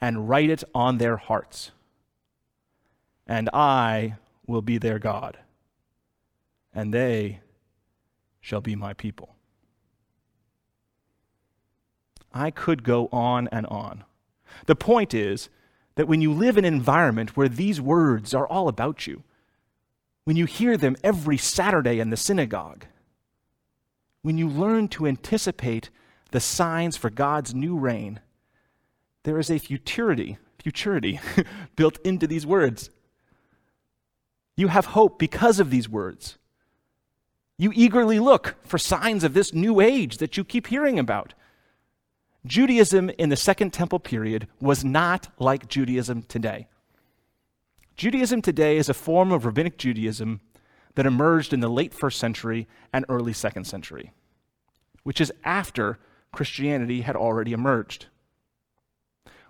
and 0.00 0.28
write 0.28 0.50
it 0.50 0.64
on 0.74 0.98
their 0.98 1.16
hearts. 1.16 1.72
And 3.26 3.48
I 3.52 4.16
will 4.46 4.62
be 4.62 4.78
their 4.78 4.98
God, 4.98 5.38
and 6.74 6.92
they 6.92 7.40
shall 8.40 8.60
be 8.60 8.74
my 8.74 8.94
people. 8.94 9.36
I 12.32 12.50
could 12.50 12.82
go 12.82 13.08
on 13.12 13.48
and 13.48 13.66
on. 13.66 14.04
The 14.66 14.74
point 14.74 15.14
is 15.14 15.48
that 15.94 16.08
when 16.08 16.20
you 16.20 16.32
live 16.32 16.56
in 16.56 16.64
an 16.64 16.72
environment 16.72 17.36
where 17.36 17.48
these 17.48 17.80
words 17.80 18.34
are 18.34 18.46
all 18.46 18.68
about 18.68 19.06
you, 19.06 19.22
when 20.24 20.36
you 20.36 20.46
hear 20.46 20.76
them 20.76 20.96
every 21.02 21.36
Saturday 21.36 21.98
in 21.98 22.10
the 22.10 22.16
synagogue, 22.16 22.86
when 24.22 24.38
you 24.38 24.48
learn 24.48 24.88
to 24.88 25.06
anticipate 25.06 25.90
the 26.30 26.40
signs 26.40 26.96
for 26.96 27.10
God's 27.10 27.54
new 27.54 27.76
reign, 27.76 28.20
there 29.24 29.38
is 29.38 29.50
a 29.50 29.58
futurity, 29.58 30.38
futurity 30.62 31.20
built 31.76 31.98
into 32.04 32.26
these 32.26 32.46
words. 32.46 32.90
You 34.56 34.68
have 34.68 34.86
hope 34.86 35.18
because 35.18 35.58
of 35.58 35.70
these 35.70 35.88
words. 35.88 36.38
You 37.58 37.72
eagerly 37.74 38.18
look 38.18 38.56
for 38.62 38.78
signs 38.78 39.24
of 39.24 39.34
this 39.34 39.52
new 39.52 39.80
age 39.80 40.18
that 40.18 40.36
you 40.36 40.44
keep 40.44 40.68
hearing 40.68 40.98
about. 40.98 41.34
Judaism 42.46 43.10
in 43.10 43.28
the 43.28 43.36
Second 43.36 43.72
Temple 43.72 43.98
period 43.98 44.48
was 44.60 44.84
not 44.84 45.28
like 45.38 45.68
Judaism 45.68 46.22
today. 46.22 46.68
Judaism 47.96 48.40
today 48.40 48.78
is 48.78 48.88
a 48.88 48.94
form 48.94 49.30
of 49.30 49.44
rabbinic 49.44 49.76
Judaism 49.76 50.40
that 50.94 51.04
emerged 51.04 51.52
in 51.52 51.60
the 51.60 51.68
late 51.68 51.92
first 51.92 52.18
century 52.18 52.66
and 52.92 53.04
early 53.08 53.34
second 53.34 53.64
century, 53.64 54.12
which 55.02 55.20
is 55.20 55.32
after 55.44 55.98
Christianity 56.32 57.02
had 57.02 57.14
already 57.14 57.52
emerged. 57.52 58.06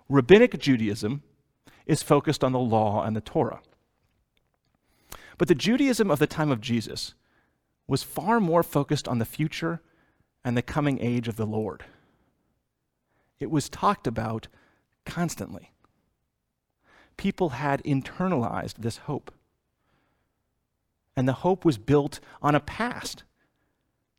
Rabbinic 0.09 0.59
Judaism 0.59 1.23
is 1.85 2.03
focused 2.03 2.43
on 2.43 2.51
the 2.51 2.59
law 2.59 3.03
and 3.03 3.15
the 3.15 3.21
Torah. 3.21 3.61
But 5.37 5.47
the 5.47 5.55
Judaism 5.55 6.11
of 6.11 6.19
the 6.19 6.27
time 6.27 6.51
of 6.51 6.59
Jesus 6.59 7.13
was 7.87 8.03
far 8.03 8.41
more 8.41 8.63
focused 8.63 9.07
on 9.07 9.19
the 9.19 9.25
future 9.25 9.81
and 10.43 10.57
the 10.57 10.61
coming 10.61 10.99
age 10.99 11.29
of 11.29 11.37
the 11.37 11.45
Lord. 11.45 11.85
It 13.41 13.49
was 13.49 13.67
talked 13.69 14.05
about 14.05 14.47
constantly. 15.05 15.71
People 17.17 17.49
had 17.49 17.83
internalized 17.83 18.75
this 18.77 18.97
hope. 18.97 19.31
And 21.15 21.27
the 21.27 21.33
hope 21.33 21.65
was 21.65 21.77
built 21.77 22.19
on 22.41 22.55
a 22.55 22.59
past 22.59 23.23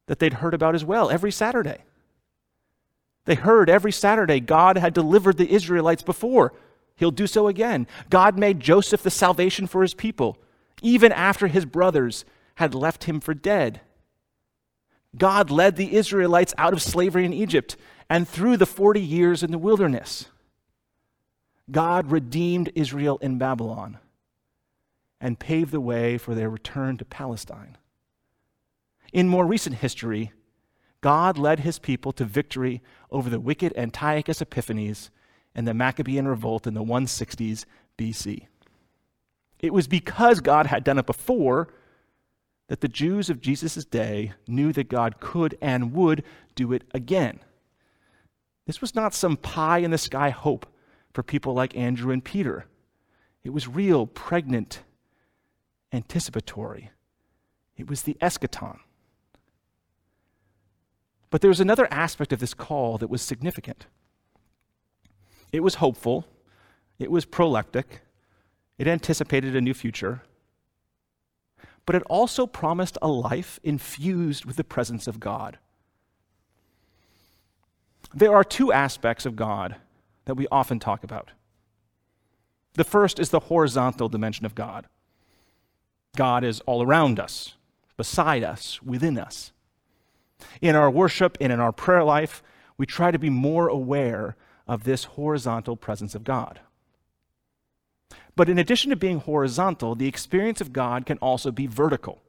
that 0.07 0.19
they'd 0.19 0.35
heard 0.35 0.55
about 0.55 0.75
as 0.75 0.85
well 0.85 1.09
every 1.09 1.31
Saturday. 1.31 1.85
They 3.25 3.37
heard 3.37 3.71
every 3.71 3.93
Saturday 3.93 4.41
God 4.41 4.77
had 4.77 4.93
delivered 4.93 5.37
the 5.37 5.53
Israelites 5.53 6.03
before. 6.03 6.53
He'll 6.97 7.13
do 7.13 7.29
so 7.29 7.47
again. 7.47 7.87
God 8.11 8.37
made 8.37 8.59
Joseph 8.59 9.03
the 9.03 9.11
salvation 9.11 9.69
for 9.69 9.83
his 9.83 9.95
people, 9.95 10.37
even 10.83 11.13
after 11.13 11.47
his 11.47 11.65
brothers 11.65 12.25
had 12.57 12.75
left 12.75 13.05
him 13.05 13.21
for 13.21 13.35
dead. 13.35 13.81
God 15.17 15.51
led 15.51 15.77
the 15.77 15.95
Israelites 15.95 16.55
out 16.57 16.73
of 16.73 16.83
slavery 16.83 17.25
in 17.25 17.33
Egypt 17.33 17.77
and 18.09 18.27
through 18.27 18.57
the 18.57 18.67
40 18.67 19.01
years 19.01 19.43
in 19.43 19.51
the 19.51 19.59
wilderness. 19.59 20.27
God 21.71 22.11
redeemed 22.11 22.73
Israel 22.75 23.19
in 23.23 23.39
Babylon 23.39 23.99
and 25.21 25.39
paved 25.39 25.71
the 25.71 25.81
way 25.81 26.19
for 26.19 26.35
their 26.35 26.51
return 26.51 26.97
to 26.99 27.05
Palestine. 27.05 27.77
In 29.13 29.29
more 29.29 29.47
recent 29.47 29.77
history, 29.77 30.33
God 31.01 31.37
led 31.37 31.61
his 31.61 31.79
people 31.79 32.13
to 32.13 32.25
victory 32.25 32.81
over 33.11 33.29
the 33.29 33.41
wicked 33.41 33.73
Antiochus 33.77 34.41
Epiphanes 34.41 35.11
and 35.55 35.67
the 35.67 35.75
Maccabean 35.75 36.27
revolt 36.27 36.67
in 36.67 36.75
the 36.75 36.83
160s 36.83 37.65
BC. 37.99 38.47
It 39.61 39.73
was 39.73 39.87
because 39.87 40.41
God 40.41 40.67
had 40.67 40.83
done 40.85 40.99
it 40.99 41.07
before 41.07 41.69
that 42.69 42.81
the 42.81 42.89
Jews 42.89 43.29
of 43.29 43.41
Jesus' 43.41 43.85
day 43.85 44.33
knew 44.47 44.73
that 44.73 44.89
God 44.89 45.21
could 45.21 45.57
and 45.61 45.93
would 45.93 46.25
do 46.55 46.73
it 46.73 46.85
again. 46.95 47.41
This 48.67 48.81
was 48.81 48.95
not 48.95 49.15
some 49.15 49.37
pie 49.37 49.79
in 49.79 49.91
the 49.91 49.99
sky 49.99 50.31
hope 50.31 50.67
for 51.13 51.23
people 51.23 51.53
like 51.53 51.77
Andrew 51.77 52.13
and 52.13 52.25
Peter. 52.25 52.67
It 53.45 53.51
was 53.51 53.69
real, 53.69 54.07
pregnant, 54.07 54.83
anticipatory. 55.93 56.91
It 57.77 57.89
was 57.89 58.03
the 58.03 58.17
eschaton. 58.21 58.79
But 61.31 61.41
there 61.41 61.49
was 61.49 61.61
another 61.61 61.89
aspect 61.91 62.33
of 62.33 62.41
this 62.41 62.55
call 62.55 62.99
that 62.99 63.11
was 63.11 63.23
significant. 63.23 63.87
It 65.51 65.63
was 65.63 65.77
hopeful, 65.77 66.27
it 66.99 67.11
was 67.11 67.27
proleptic, 67.27 68.01
it 68.79 68.87
anticipated 68.87 69.57
a 69.57 69.61
new 69.61 69.75
future, 69.75 70.23
but 71.87 71.97
it 71.97 72.03
also 72.05 72.47
promised 72.47 72.97
a 73.03 73.09
life 73.09 73.59
infused 73.63 74.45
with 74.45 74.57
the 74.57 74.65
presence 74.65 75.07
of 75.07 75.21
God. 75.21 75.59
There 78.15 78.35
are 78.35 78.45
two 78.45 78.73
aspects 78.73 79.27
of 79.27 79.37
God 79.37 79.77
that 80.27 80.35
we 80.35 80.47
often 80.51 80.79
talk 80.79 81.03
about. 81.03 81.31
The 82.75 82.85
first 82.85 83.19
is 83.19 83.31
the 83.31 83.41
horizontal 83.41 84.09
dimension 84.09 84.47
of 84.47 84.55
God. 84.55 84.87
God 86.17 86.45
is 86.45 86.61
all 86.61 86.83
around 86.83 87.19
us, 87.19 87.55
beside 87.97 88.43
us, 88.45 88.83
within 88.83 89.19
us. 89.19 89.53
In 90.61 90.75
our 90.75 90.91
worship 90.91 91.39
and 91.41 91.53
in 91.53 91.61
our 91.61 91.73
prayer 91.73 92.05
life, 92.05 92.43
we 92.77 92.87
try 92.87 93.11
to 93.11 93.19
be 93.19 93.31
more 93.31 93.69
aware 93.69 94.37
of 94.67 94.85
this 94.85 95.05
horizontal 95.05 95.77
presence 95.77 96.15
of 96.15 96.25
God. 96.25 96.61
But 98.35 98.49
in 98.49 98.59
addition 98.59 98.91
to 98.91 98.97
being 98.97 99.21
horizontal, 99.21 99.95
the 99.95 100.09
experience 100.09 100.61
of 100.61 100.73
God 100.73 101.07
can 101.07 101.19
also 101.19 101.51
be 101.51 101.67
vertical. 101.67 102.23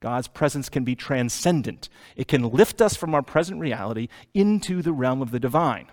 God's 0.00 0.28
presence 0.28 0.68
can 0.68 0.84
be 0.84 0.94
transcendent, 0.94 1.88
it 2.14 2.28
can 2.28 2.42
lift 2.42 2.82
us 2.82 2.94
from 2.94 3.14
our 3.14 3.22
present 3.22 3.58
reality 3.58 4.08
into 4.34 4.82
the 4.82 4.92
realm 4.92 5.22
of 5.22 5.30
the 5.30 5.40
divine. 5.40 5.86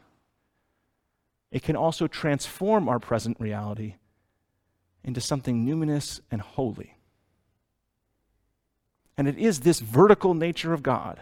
It 1.50 1.64
can 1.64 1.76
also 1.76 2.08
transform 2.08 2.90
our 2.90 3.00
present 3.00 3.38
reality 3.40 3.96
into 5.04 5.22
something 5.22 5.66
numinous 5.66 6.20
and 6.30 6.42
holy. 6.42 6.98
And 9.18 9.28
it 9.28 9.38
is 9.38 9.62
this 9.62 9.80
vertical 9.80 10.34
nature 10.34 10.74
of 10.74 10.84
God 10.84 11.22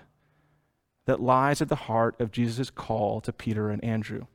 that 1.05 1.21
lies 1.21 1.61
at 1.61 1.69
the 1.69 1.75
heart 1.75 2.19
of 2.19 2.31
Jesus' 2.31 2.69
call 2.69 3.21
to 3.21 3.33
Peter 3.33 3.69
and 3.69 3.83
Andrew. 3.83 4.25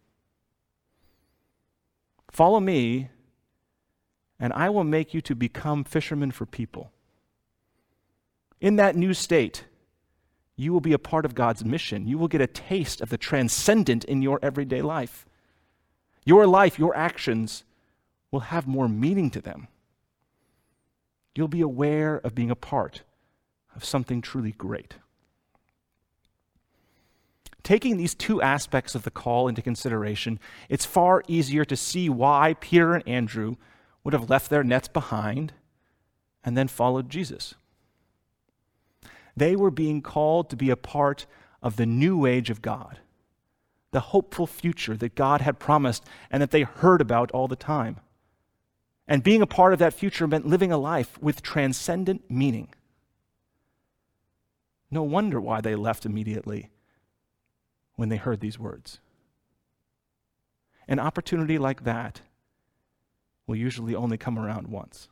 Follow 2.31 2.59
me, 2.59 3.11
and 4.39 4.53
I 4.53 4.69
will 4.71 4.85
make 4.85 5.15
you 5.15 5.21
to 5.23 5.35
become 5.35 5.85
fishermen 5.85 6.31
for 6.31 6.47
people. 6.47 6.91
In 8.61 8.77
that 8.77 8.97
new 8.97 9.15
state, 9.15 9.65
you 10.57 10.73
will 10.73 10.81
be 10.81 10.93
a 10.93 10.99
part 10.99 11.25
of 11.25 11.35
God's 11.35 11.65
mission. 11.65 12.07
You 12.07 12.19
will 12.19 12.29
get 12.29 12.41
a 12.41 12.47
taste 12.47 13.01
of 13.01 13.11
the 13.11 13.19
transcendent 13.19 14.05
in 14.05 14.23
your 14.23 14.39
everyday 14.43 14.83
life. 14.83 15.27
Your 16.25 16.47
life, 16.47 16.79
your 16.79 16.97
actions 16.97 17.65
will 18.31 18.41
have 18.41 18.67
more 18.67 18.89
meaning 18.89 19.31
to 19.31 19.41
them. 19.41 19.69
You'll 21.35 21.49
be 21.49 21.61
aware 21.61 22.17
of 22.17 22.35
being 22.35 22.51
a 22.51 22.57
part 22.57 23.03
of 23.75 23.85
something 23.85 24.21
truly 24.23 24.53
great. 24.53 24.95
Taking 27.63 27.97
these 27.97 28.15
two 28.15 28.43
aspects 28.43 28.95
of 28.95 29.03
the 29.03 29.11
call 29.11 29.49
into 29.49 29.63
consideration, 29.63 30.39
it's 30.69 30.85
far 30.85 31.23
easier 31.27 31.65
to 31.65 31.77
see 31.77 32.09
why 32.09 32.55
Peter 32.61 32.95
and 32.95 33.09
Andrew 33.09 33.57
would 34.05 34.13
have 34.13 34.31
left 34.31 34.51
their 34.51 34.63
nets 34.63 34.87
behind 34.87 35.55
and 36.45 36.57
then 36.57 36.69
followed 36.69 37.09
Jesus. 37.09 37.55
They 39.37 39.57
were 39.57 39.71
being 39.71 40.03
called 40.03 40.51
to 40.51 40.57
be 40.57 40.71
a 40.71 40.77
part 40.77 41.27
of 41.63 41.77
the 41.77 41.87
new 41.87 42.27
age 42.27 42.51
of 42.51 42.63
God, 42.63 43.01
the 43.91 44.01
hopeful 44.01 44.47
future 44.47 44.97
that 44.97 45.15
God 45.15 45.41
had 45.41 45.59
promised 45.59 46.05
and 46.31 46.43
that 46.43 46.51
they 46.51 46.63
heard 46.63 47.01
about 47.01 47.31
all 47.33 47.49
the 47.49 47.57
time. 47.57 47.97
And 49.09 49.23
being 49.23 49.43
a 49.43 49.47
part 49.47 49.73
of 49.73 49.79
that 49.81 49.95
future 49.95 50.27
meant 50.27 50.47
living 50.47 50.71
a 50.71 50.79
life 50.79 51.21
with 51.21 51.43
transcendent 51.43 52.31
meaning. 52.31 52.69
No 54.91 55.03
wonder 55.03 55.41
why 55.41 55.61
they 55.61 55.75
left 55.75 56.07
immediately 56.07 56.71
when 57.97 58.09
they 58.09 58.17
heard 58.17 58.41
these 58.41 58.59
words. 58.59 59.01
An 60.87 60.99
opportunity 60.99 61.59
like 61.59 61.85
that 61.85 62.21
will 63.47 63.57
usually 63.57 63.95
only 63.95 64.17
come 64.17 64.39
around 64.39 64.69
once. 64.69 65.09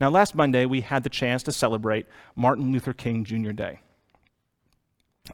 Now, 0.00 0.10
last 0.10 0.34
Monday, 0.34 0.64
we 0.64 0.82
had 0.82 1.02
the 1.02 1.10
chance 1.10 1.42
to 1.44 1.52
celebrate 1.52 2.06
Martin 2.36 2.70
Luther 2.70 2.92
King 2.92 3.24
Jr. 3.24 3.50
Day. 3.50 3.80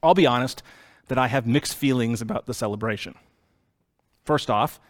I'll 0.02 0.14
be 0.14 0.26
honest 0.26 0.62
that 1.08 1.18
I 1.18 1.28
have 1.28 1.46
mixed 1.46 1.76
feelings 1.76 2.22
about 2.22 2.46
the 2.46 2.54
celebration. 2.54 3.14
First 4.24 4.48
off, 4.48 4.80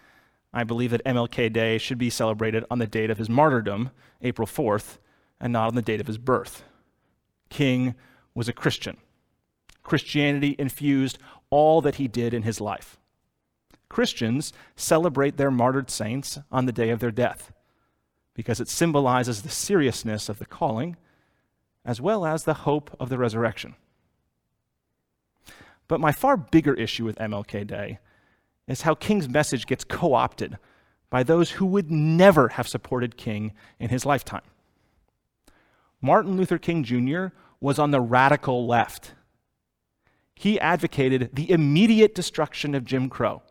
I 0.52 0.62
believe 0.62 0.92
that 0.92 1.04
MLK 1.04 1.52
Day 1.52 1.78
should 1.78 1.98
be 1.98 2.10
celebrated 2.10 2.64
on 2.70 2.78
the 2.78 2.86
date 2.86 3.10
of 3.10 3.18
his 3.18 3.28
martyrdom, 3.28 3.90
April 4.22 4.46
4th, 4.46 4.98
and 5.40 5.52
not 5.52 5.66
on 5.66 5.74
the 5.74 5.82
date 5.82 6.00
of 6.00 6.06
his 6.06 6.18
birth. 6.18 6.62
King 7.50 7.96
was 8.34 8.48
a 8.48 8.52
Christian. 8.52 8.96
Christianity 9.82 10.54
infused 10.58 11.18
all 11.50 11.80
that 11.80 11.96
he 11.96 12.06
did 12.06 12.32
in 12.32 12.42
his 12.42 12.60
life. 12.60 12.98
Christians 13.88 14.52
celebrate 14.76 15.36
their 15.36 15.50
martyred 15.50 15.90
saints 15.90 16.38
on 16.50 16.66
the 16.66 16.72
day 16.72 16.90
of 16.90 17.00
their 17.00 17.10
death 17.10 17.52
because 18.34 18.60
it 18.60 18.68
symbolizes 18.68 19.42
the 19.42 19.48
seriousness 19.48 20.28
of 20.28 20.38
the 20.38 20.46
calling 20.46 20.96
as 21.84 22.00
well 22.00 22.24
as 22.24 22.44
the 22.44 22.54
hope 22.54 22.96
of 22.98 23.08
the 23.08 23.18
resurrection. 23.18 23.74
But 25.86 26.00
my 26.00 26.12
far 26.12 26.36
bigger 26.36 26.74
issue 26.74 27.04
with 27.04 27.18
MLK 27.18 27.66
Day 27.66 27.98
is 28.66 28.82
how 28.82 28.94
King's 28.94 29.28
message 29.28 29.66
gets 29.66 29.84
co 29.84 30.14
opted 30.14 30.58
by 31.10 31.22
those 31.22 31.52
who 31.52 31.66
would 31.66 31.90
never 31.90 32.48
have 32.48 32.66
supported 32.66 33.16
King 33.16 33.52
in 33.78 33.90
his 33.90 34.06
lifetime. 34.06 34.42
Martin 36.00 36.36
Luther 36.36 36.58
King 36.58 36.82
Jr. 36.82 37.26
was 37.60 37.78
on 37.78 37.90
the 37.90 38.00
radical 38.00 38.66
left. 38.66 39.12
He 40.34 40.58
advocated 40.58 41.30
the 41.32 41.50
immediate 41.50 42.14
destruction 42.14 42.74
of 42.74 42.84
Jim 42.84 43.08
Crow, 43.08 43.42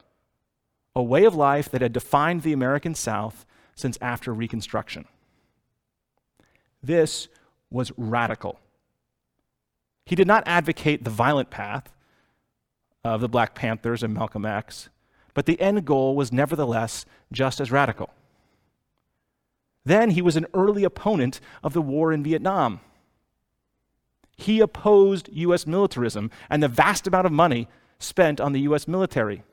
a 0.96 1.04
way 1.04 1.24
of 1.24 1.36
life 1.36 1.70
that 1.70 1.82
had 1.82 1.94
defined 1.94 2.44
the 2.44 2.54
American 2.54 2.96
South 2.96 3.46
since 3.76 3.98
after 4.02 4.34
Reconstruction. 4.34 5.06
This 6.82 7.28
was 7.72 7.92
radical. 7.98 8.60
He 10.06 10.16
did 10.16 10.28
not 10.28 10.44
advocate 10.46 11.04
the 11.04 11.10
violent 11.10 11.50
path 11.50 11.94
of 13.04 13.22
the 13.22 13.30
Black 13.30 13.56
Panthers 13.56 14.04
and 14.04 14.14
Malcolm 14.14 14.46
X, 14.46 14.90
but 15.34 15.46
the 15.46 15.60
end 15.60 15.86
goal 15.86 16.16
was 16.16 16.32
nevertheless 16.32 17.06
just 17.32 17.60
as 17.60 17.72
radical. 17.72 18.10
Then 19.86 20.12
he 20.12 20.22
was 20.22 20.36
an 20.36 20.46
early 20.54 20.84
opponent 20.84 21.42
of 21.64 21.74
the 21.74 21.82
war 21.82 22.14
in 22.14 22.24
Vietnam. 22.24 22.80
He 24.38 24.60
opposed 24.60 25.30
U.S. 25.32 25.68
militarism 25.68 26.32
and 26.50 26.62
the 26.62 26.68
vast 26.68 27.08
amount 27.08 27.26
of 27.26 27.32
money 27.32 27.68
spent 28.00 28.40
on 28.40 28.54
the 28.54 28.62
U.S. 28.62 28.88
military. 28.88 29.44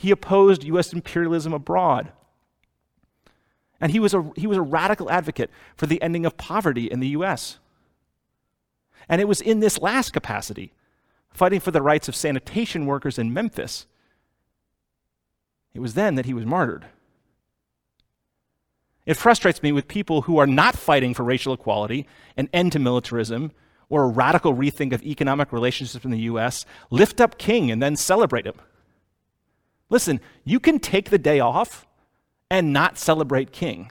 He 0.00 0.10
opposed 0.10 0.64
U.S. 0.64 0.94
imperialism 0.94 1.52
abroad. 1.52 2.12
And 3.82 3.92
he 3.92 4.00
was, 4.00 4.14
a, 4.14 4.30
he 4.34 4.46
was 4.46 4.56
a 4.56 4.62
radical 4.62 5.10
advocate 5.10 5.50
for 5.76 5.84
the 5.84 6.00
ending 6.00 6.24
of 6.24 6.38
poverty 6.38 6.86
in 6.86 7.00
the 7.00 7.08
U.S. 7.08 7.58
And 9.10 9.20
it 9.20 9.28
was 9.28 9.42
in 9.42 9.60
this 9.60 9.78
last 9.78 10.14
capacity, 10.14 10.72
fighting 11.30 11.60
for 11.60 11.70
the 11.70 11.82
rights 11.82 12.08
of 12.08 12.16
sanitation 12.16 12.86
workers 12.86 13.18
in 13.18 13.34
Memphis, 13.34 13.86
it 15.74 15.80
was 15.80 15.92
then 15.92 16.14
that 16.14 16.24
he 16.24 16.32
was 16.32 16.46
martyred. 16.46 16.86
It 19.04 19.18
frustrates 19.18 19.62
me 19.62 19.70
with 19.70 19.86
people 19.86 20.22
who 20.22 20.38
are 20.38 20.46
not 20.46 20.76
fighting 20.76 21.12
for 21.12 21.24
racial 21.24 21.52
equality, 21.52 22.06
an 22.38 22.48
end 22.54 22.72
to 22.72 22.78
militarism, 22.78 23.52
or 23.90 24.04
a 24.04 24.08
radical 24.08 24.54
rethink 24.54 24.94
of 24.94 25.02
economic 25.02 25.52
relationships 25.52 26.06
in 26.06 26.10
the 26.10 26.20
U.S., 26.20 26.64
lift 26.88 27.20
up 27.20 27.36
King 27.36 27.70
and 27.70 27.82
then 27.82 27.96
celebrate 27.96 28.46
him. 28.46 28.54
Listen, 29.90 30.20
you 30.44 30.60
can 30.60 30.78
take 30.78 31.10
the 31.10 31.18
day 31.18 31.40
off 31.40 31.86
and 32.50 32.72
not 32.72 32.96
celebrate 32.96 33.52
King. 33.52 33.90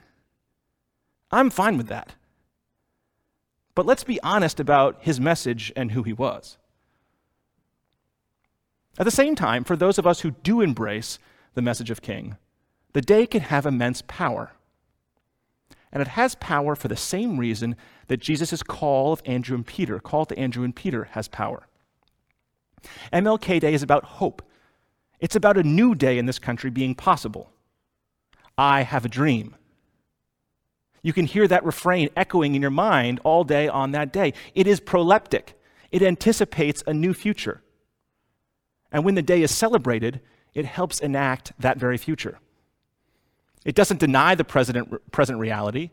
I'm 1.30 1.50
fine 1.50 1.76
with 1.76 1.88
that. 1.88 2.14
But 3.74 3.86
let's 3.86 4.04
be 4.04 4.20
honest 4.22 4.58
about 4.58 4.98
his 5.00 5.20
message 5.20 5.72
and 5.76 5.92
who 5.92 6.02
he 6.02 6.12
was. 6.12 6.58
At 8.98 9.04
the 9.04 9.10
same 9.10 9.34
time, 9.34 9.64
for 9.64 9.76
those 9.76 9.98
of 9.98 10.06
us 10.06 10.20
who 10.20 10.32
do 10.32 10.60
embrace 10.60 11.18
the 11.54 11.62
message 11.62 11.90
of 11.90 12.02
King, 12.02 12.36
the 12.92 13.00
day 13.00 13.26
can 13.26 13.42
have 13.42 13.64
immense 13.64 14.02
power. 14.06 14.52
And 15.92 16.02
it 16.02 16.08
has 16.08 16.34
power 16.36 16.74
for 16.74 16.88
the 16.88 16.96
same 16.96 17.38
reason 17.38 17.76
that 18.08 18.20
Jesus' 18.20 18.62
call 18.62 19.12
of 19.12 19.22
Andrew 19.24 19.56
and 19.56 19.66
Peter, 19.66 19.98
call 20.00 20.26
to 20.26 20.38
Andrew 20.38 20.64
and 20.64 20.74
Peter, 20.74 21.04
has 21.12 21.28
power. 21.28 21.66
MLK 23.12 23.60
Day 23.60 23.74
is 23.74 23.82
about 23.82 24.04
hope. 24.04 24.42
It's 25.20 25.36
about 25.36 25.58
a 25.58 25.62
new 25.62 25.94
day 25.94 26.18
in 26.18 26.26
this 26.26 26.38
country 26.38 26.70
being 26.70 26.94
possible. 26.94 27.50
I 28.56 28.82
have 28.82 29.04
a 29.04 29.08
dream. 29.08 29.54
You 31.02 31.12
can 31.12 31.26
hear 31.26 31.48
that 31.48 31.64
refrain 31.64 32.10
echoing 32.16 32.54
in 32.54 32.60
your 32.60 32.70
mind 32.70 33.20
all 33.24 33.44
day 33.44 33.68
on 33.68 33.92
that 33.92 34.12
day. 34.12 34.34
It 34.54 34.66
is 34.66 34.80
proleptic, 34.80 35.54
it 35.90 36.02
anticipates 36.02 36.82
a 36.86 36.94
new 36.94 37.14
future. 37.14 37.62
And 38.92 39.04
when 39.04 39.14
the 39.14 39.22
day 39.22 39.42
is 39.42 39.50
celebrated, 39.50 40.20
it 40.52 40.64
helps 40.66 41.00
enact 41.00 41.52
that 41.58 41.78
very 41.78 41.96
future. 41.96 42.38
It 43.64 43.74
doesn't 43.74 44.00
deny 44.00 44.34
the 44.34 44.44
present, 44.44 45.38
reality, 45.38 45.90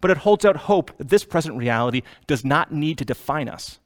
but 0.00 0.10
it 0.10 0.18
holds 0.18 0.44
out 0.44 0.56
hope 0.56 0.96
that 0.98 1.08
this 1.08 1.24
present 1.24 1.56
reality 1.56 2.02
does 2.26 2.44
not 2.44 2.72
need 2.72 2.98
to 2.98 3.04
define 3.04 3.48
us. 3.48 3.78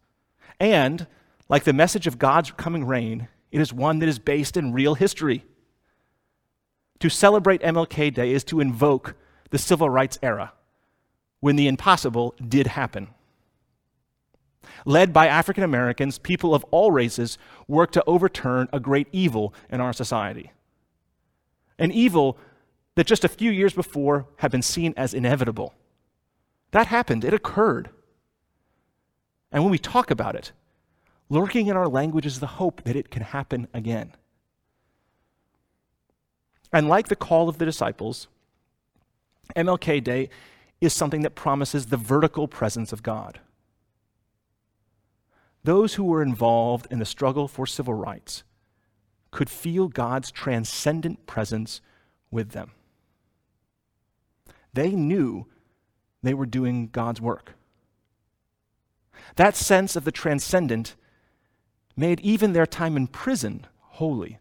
And, 0.59 1.07
like 1.49 1.65
the 1.65 1.73
message 1.73 2.07
of 2.07 2.19
God's 2.19 2.51
coming 2.53 2.87
reign, 2.87 3.29
it 3.51 3.61
is 3.61 3.73
one 3.73 3.99
that 4.01 4.09
is 4.09 4.19
based 4.19 4.57
in 4.57 4.73
real 4.73 4.95
history. 4.95 5.45
To 7.01 7.09
celebrate 7.09 7.61
MLK 7.63 8.13
Day 8.13 8.33
is 8.33 8.45
to 8.45 8.61
invoke 8.61 9.15
the 9.51 9.59
civil 9.59 9.89
rights 9.91 10.19
era, 10.23 10.53
when 11.41 11.57
the 11.57 11.69
impossible 11.69 12.35
did 12.47 12.67
happen. 12.69 13.09
Led 14.85 15.13
by 15.13 15.27
African 15.27 15.63
Americans, 15.63 16.19
people 16.19 16.55
of 16.55 16.65
all 16.71 16.91
races 16.91 17.39
worked 17.69 17.95
to 17.95 18.05
overturn 18.07 18.69
a 18.73 18.81
great 18.81 19.09
evil 19.13 19.55
in 19.71 19.81
our 19.81 19.93
society. 19.93 20.53
An 21.79 21.93
evil 21.93 22.39
that 22.95 23.07
just 23.07 23.25
a 23.25 23.29
few 23.29 23.51
years 23.51 23.75
before 23.75 24.27
had 24.39 24.51
been 24.51 24.63
seen 24.63 24.95
as 24.97 25.15
inevitable. 25.15 25.75
That 26.73 26.87
happened, 26.89 27.25
it 27.25 27.35
occurred. 27.35 27.91
And 29.53 29.63
when 29.63 29.71
we 29.71 29.79
talk 29.79 30.11
about 30.11 30.35
it, 30.35 30.53
lurking 31.29 31.67
in 31.67 31.77
our 31.77 31.89
language 31.89 32.27
is 32.27 32.41
the 32.41 32.47
hope 32.47 32.83
that 32.85 32.97
it 32.97 33.11
can 33.11 33.23
happen 33.23 33.69
again. 33.75 34.13
And 36.73 36.89
like 36.89 37.09
the 37.09 37.17
call 37.17 37.49
of 37.49 37.59
the 37.59 37.65
disciples, 37.65 38.29
MLK 39.55 40.03
Day 40.03 40.29
is 40.81 40.93
something 40.93 41.23
that 41.23 41.35
promises 41.35 41.87
the 41.87 41.97
vertical 41.97 42.49
presence 42.49 42.93
of 42.93 43.03
God. 43.03 43.41
Those 45.65 45.95
who 45.95 46.05
were 46.05 46.23
involved 46.23 46.87
in 46.91 46.99
the 46.99 47.05
struggle 47.05 47.49
for 47.49 47.67
civil 47.67 47.95
rights 47.95 48.45
could 49.31 49.51
feel 49.51 49.89
God's 49.89 50.31
transcendent 50.31 51.27
presence 51.27 51.81
with 52.31 52.51
them. 52.51 52.73
They 54.73 54.91
knew 54.91 55.47
they 56.23 56.35
were 56.35 56.47
doing 56.47 56.89
God's 56.89 57.21
work. 57.21 57.55
That 59.37 59.57
sense 59.57 59.97
of 59.97 60.05
the 60.05 60.13
transcendent 60.13 60.95
made 61.97 62.21
even 62.21 62.53
their 62.53 62.67
time 62.67 62.97
in 62.97 63.07
prison 63.07 63.67
holy. 63.81 64.39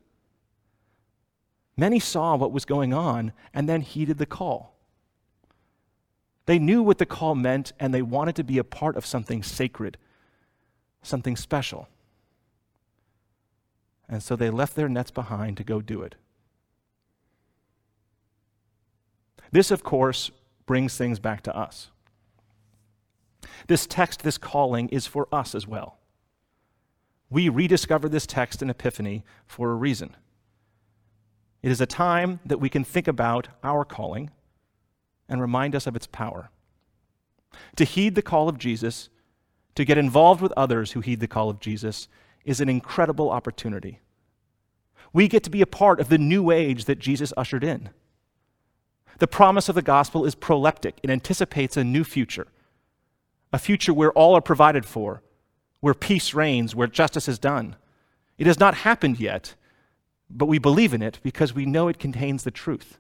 Many 1.77 1.99
saw 1.99 2.35
what 2.35 2.51
was 2.51 2.65
going 2.65 2.93
on 2.93 3.33
and 3.53 3.67
then 3.67 3.81
heeded 3.81 4.17
the 4.17 4.25
call. 4.25 4.75
They 6.45 6.59
knew 6.59 6.83
what 6.83 6.97
the 6.99 7.05
call 7.05 7.35
meant 7.35 7.73
and 7.79 7.93
they 7.93 8.01
wanted 8.01 8.35
to 8.35 8.43
be 8.43 8.57
a 8.57 8.63
part 8.63 8.95
of 8.95 9.05
something 9.05 9.41
sacred, 9.43 9.97
something 11.01 11.35
special. 11.35 11.87
And 14.07 14.21
so 14.21 14.35
they 14.35 14.49
left 14.49 14.75
their 14.75 14.89
nets 14.89 15.11
behind 15.11 15.57
to 15.57 15.63
go 15.63 15.81
do 15.81 16.03
it. 16.03 16.15
This, 19.51 19.71
of 19.71 19.83
course, 19.83 20.31
brings 20.65 20.97
things 20.97 21.19
back 21.19 21.41
to 21.43 21.55
us. 21.55 21.89
This 23.67 23.87
text, 23.87 24.23
this 24.23 24.37
calling, 24.37 24.89
is 24.89 25.07
for 25.07 25.27
us 25.31 25.55
as 25.55 25.67
well. 25.67 25.97
We 27.29 27.49
rediscover 27.49 28.07
this 28.07 28.25
text 28.25 28.61
in 28.61 28.69
Epiphany 28.69 29.23
for 29.47 29.71
a 29.71 29.75
reason. 29.75 30.15
It 31.61 31.71
is 31.71 31.81
a 31.81 31.87
time 31.87 32.39
that 32.45 32.59
we 32.59 32.69
can 32.69 32.83
think 32.83 33.07
about 33.07 33.47
our 33.63 33.83
calling 33.83 34.29
and 35.27 35.41
remind 35.41 35.75
us 35.75 35.87
of 35.87 35.95
its 35.95 36.07
power. 36.07 36.49
To 37.77 37.83
heed 37.83 38.15
the 38.15 38.21
call 38.21 38.47
of 38.47 38.57
Jesus, 38.57 39.09
to 39.73 39.85
get 39.85 39.97
involved 39.97 40.41
with 40.41 40.53
others 40.55 40.91
who 40.91 41.01
heed 41.01 41.19
the 41.19 41.27
call 41.27 41.49
of 41.49 41.59
Jesus, 41.59 42.07
is 42.43 42.61
an 42.61 42.69
incredible 42.69 43.31
opportunity. 43.31 43.99
We 45.11 45.27
get 45.27 45.43
to 45.43 45.49
be 45.49 45.61
a 45.61 45.67
part 45.67 45.99
of 45.99 46.09
the 46.09 46.17
new 46.17 46.51
age 46.51 46.85
that 46.85 46.99
Jesus 46.99 47.33
ushered 47.35 47.63
in. 47.63 47.89
The 49.17 49.27
promise 49.27 49.69
of 49.69 49.75
the 49.75 49.81
gospel 49.81 50.25
is 50.25 50.35
proleptic, 50.35 50.93
it 51.01 51.09
anticipates 51.09 51.77
a 51.77 51.83
new 51.83 52.03
future, 52.03 52.47
a 53.51 53.57
future 53.57 53.93
where 53.93 54.11
all 54.11 54.35
are 54.35 54.41
provided 54.41 54.85
for, 54.85 55.23
where 55.79 55.93
peace 55.93 56.33
reigns, 56.33 56.75
where 56.75 56.87
justice 56.87 57.27
is 57.27 57.39
done. 57.39 57.75
It 58.37 58.47
has 58.47 58.59
not 58.59 58.75
happened 58.75 59.19
yet, 59.19 59.55
but 60.29 60.47
we 60.47 60.59
believe 60.59 60.93
in 60.93 61.01
it 61.01 61.19
because 61.23 61.53
we 61.53 61.65
know 61.65 61.87
it 61.87 61.99
contains 61.99 62.43
the 62.43 62.51
truth. 62.51 62.97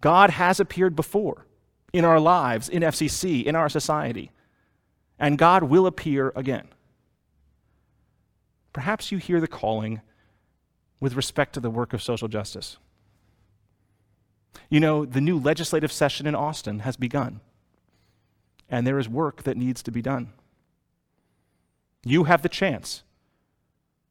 God 0.00 0.30
has 0.30 0.60
appeared 0.60 0.96
before 0.96 1.46
in 1.92 2.04
our 2.04 2.20
lives, 2.20 2.68
in 2.68 2.82
FCC, 2.82 3.44
in 3.44 3.56
our 3.56 3.68
society, 3.68 4.30
and 5.18 5.36
God 5.36 5.64
will 5.64 5.86
appear 5.86 6.32
again. 6.34 6.68
Perhaps 8.72 9.10
you 9.10 9.18
hear 9.18 9.40
the 9.40 9.48
calling 9.48 10.00
with 11.00 11.14
respect 11.14 11.54
to 11.54 11.60
the 11.60 11.70
work 11.70 11.92
of 11.92 12.02
social 12.02 12.28
justice. 12.28 12.78
You 14.68 14.80
know, 14.80 15.04
the 15.04 15.20
new 15.20 15.38
legislative 15.38 15.90
session 15.90 16.26
in 16.26 16.34
Austin 16.34 16.80
has 16.80 16.96
begun, 16.96 17.40
and 18.68 18.86
there 18.86 18.98
is 18.98 19.08
work 19.08 19.42
that 19.42 19.56
needs 19.56 19.82
to 19.82 19.90
be 19.90 20.02
done. 20.02 20.32
You 22.04 22.24
have 22.24 22.42
the 22.42 22.48
chance 22.48 23.02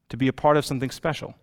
to 0.10 0.18
be 0.18 0.28
a 0.28 0.34
part 0.34 0.58
of 0.58 0.66
something 0.66 0.92
special 0.92 1.36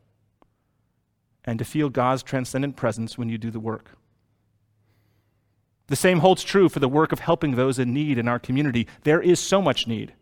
and 1.45 1.59
to 1.59 1.65
feel 1.65 1.89
God's 1.89 2.23
transcendent 2.23 2.77
presence 2.77 3.17
when 3.17 3.29
you 3.29 3.39
do 3.39 3.51
the 3.51 3.61
work. 3.61 3.91
The 5.89 5.97
same 5.97 6.19
holds 6.19 6.43
true 6.43 6.69
for 6.69 6.81
the 6.81 6.89
work 6.89 7.13
of 7.13 7.21
helping 7.21 7.55
those 7.55 7.79
in 7.79 7.95
need 7.95 8.19
in 8.19 8.27
our 8.27 8.41
community. 8.41 8.89
There 9.05 9.23
is 9.23 9.39
so 9.39 9.63
much 9.63 9.87
need. 9.87 10.15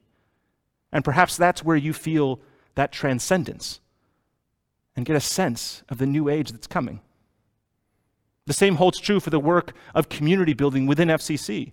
And 0.93 1.05
perhaps 1.05 1.37
that's 1.37 1.65
where 1.65 1.77
you 1.77 1.93
feel 1.93 2.41
that 2.75 2.93
transcendence 2.93 3.81
and 4.95 5.07
get 5.07 5.17
a 5.17 5.21
sense 5.21 5.83
of 5.89 5.99
the 5.99 6.07
new 6.07 6.29
age 6.29 6.53
that's 6.53 6.67
coming. 6.67 7.01
The 8.47 8.53
same 8.53 8.77
holds 8.77 9.01
true 9.01 9.21
for 9.21 9.31
the 9.31 9.41
work 9.41 9.73
of 9.95 10.11
community 10.11 10.53
building 10.53 10.87
within 10.87 11.09
FCC 11.09 11.73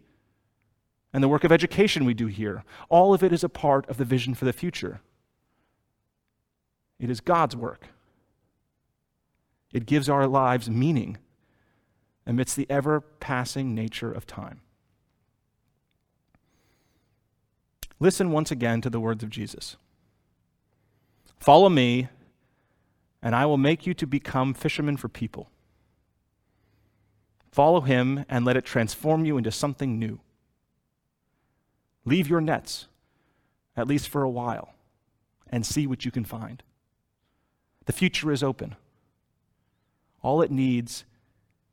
and 1.13 1.23
the 1.23 1.27
work 1.27 1.43
of 1.43 1.51
education 1.51 2.05
we 2.05 2.13
do 2.13 2.27
here. 2.27 2.63
All 2.89 3.13
of 3.13 3.23
it 3.23 3.33
is 3.33 3.43
a 3.43 3.49
part 3.49 3.87
of 3.89 3.97
the 3.97 4.05
vision 4.05 4.33
for 4.33 4.45
the 4.45 4.53
future. 4.53 5.01
It 6.99 7.09
is 7.09 7.19
God's 7.19 7.55
work. 7.55 7.87
It 9.73 9.85
gives 9.85 10.09
our 10.09 10.27
lives 10.27 10.69
meaning 10.69 11.17
amidst 12.25 12.55
the 12.55 12.67
ever 12.69 13.01
passing 13.01 13.73
nature 13.73 14.11
of 14.11 14.25
time. 14.27 14.61
Listen 17.99 18.31
once 18.31 18.51
again 18.51 18.81
to 18.81 18.89
the 18.89 18.99
words 18.99 19.23
of 19.23 19.29
Jesus 19.29 19.77
Follow 21.39 21.69
me, 21.69 22.07
and 23.21 23.35
I 23.35 23.47
will 23.47 23.57
make 23.57 23.87
you 23.87 23.93
to 23.95 24.05
become 24.05 24.53
fishermen 24.53 24.95
for 24.95 25.09
people. 25.09 25.49
Follow 27.51 27.81
him 27.81 28.25
and 28.29 28.45
let 28.45 28.55
it 28.55 28.63
transform 28.63 29.25
you 29.25 29.37
into 29.37 29.51
something 29.51 29.97
new. 29.97 30.19
Leave 32.05 32.27
your 32.27 32.41
nets, 32.41 32.87
at 33.77 33.87
least 33.87 34.09
for 34.09 34.23
a 34.23 34.29
while, 34.29 34.73
and 35.49 35.65
see 35.65 35.85
what 35.85 36.05
you 36.05 36.11
can 36.11 36.25
find. 36.25 36.63
The 37.85 37.93
future 37.93 38.31
is 38.31 38.43
open. 38.43 38.75
All 40.21 40.41
it 40.41 40.51
needs 40.51 41.05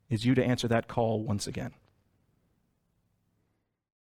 is 0.09 0.25
you 0.25 0.35
to 0.35 0.43
answer 0.43 0.67
that 0.67 0.87
call 0.87 1.21
once 1.21 1.47
again. 1.47 1.73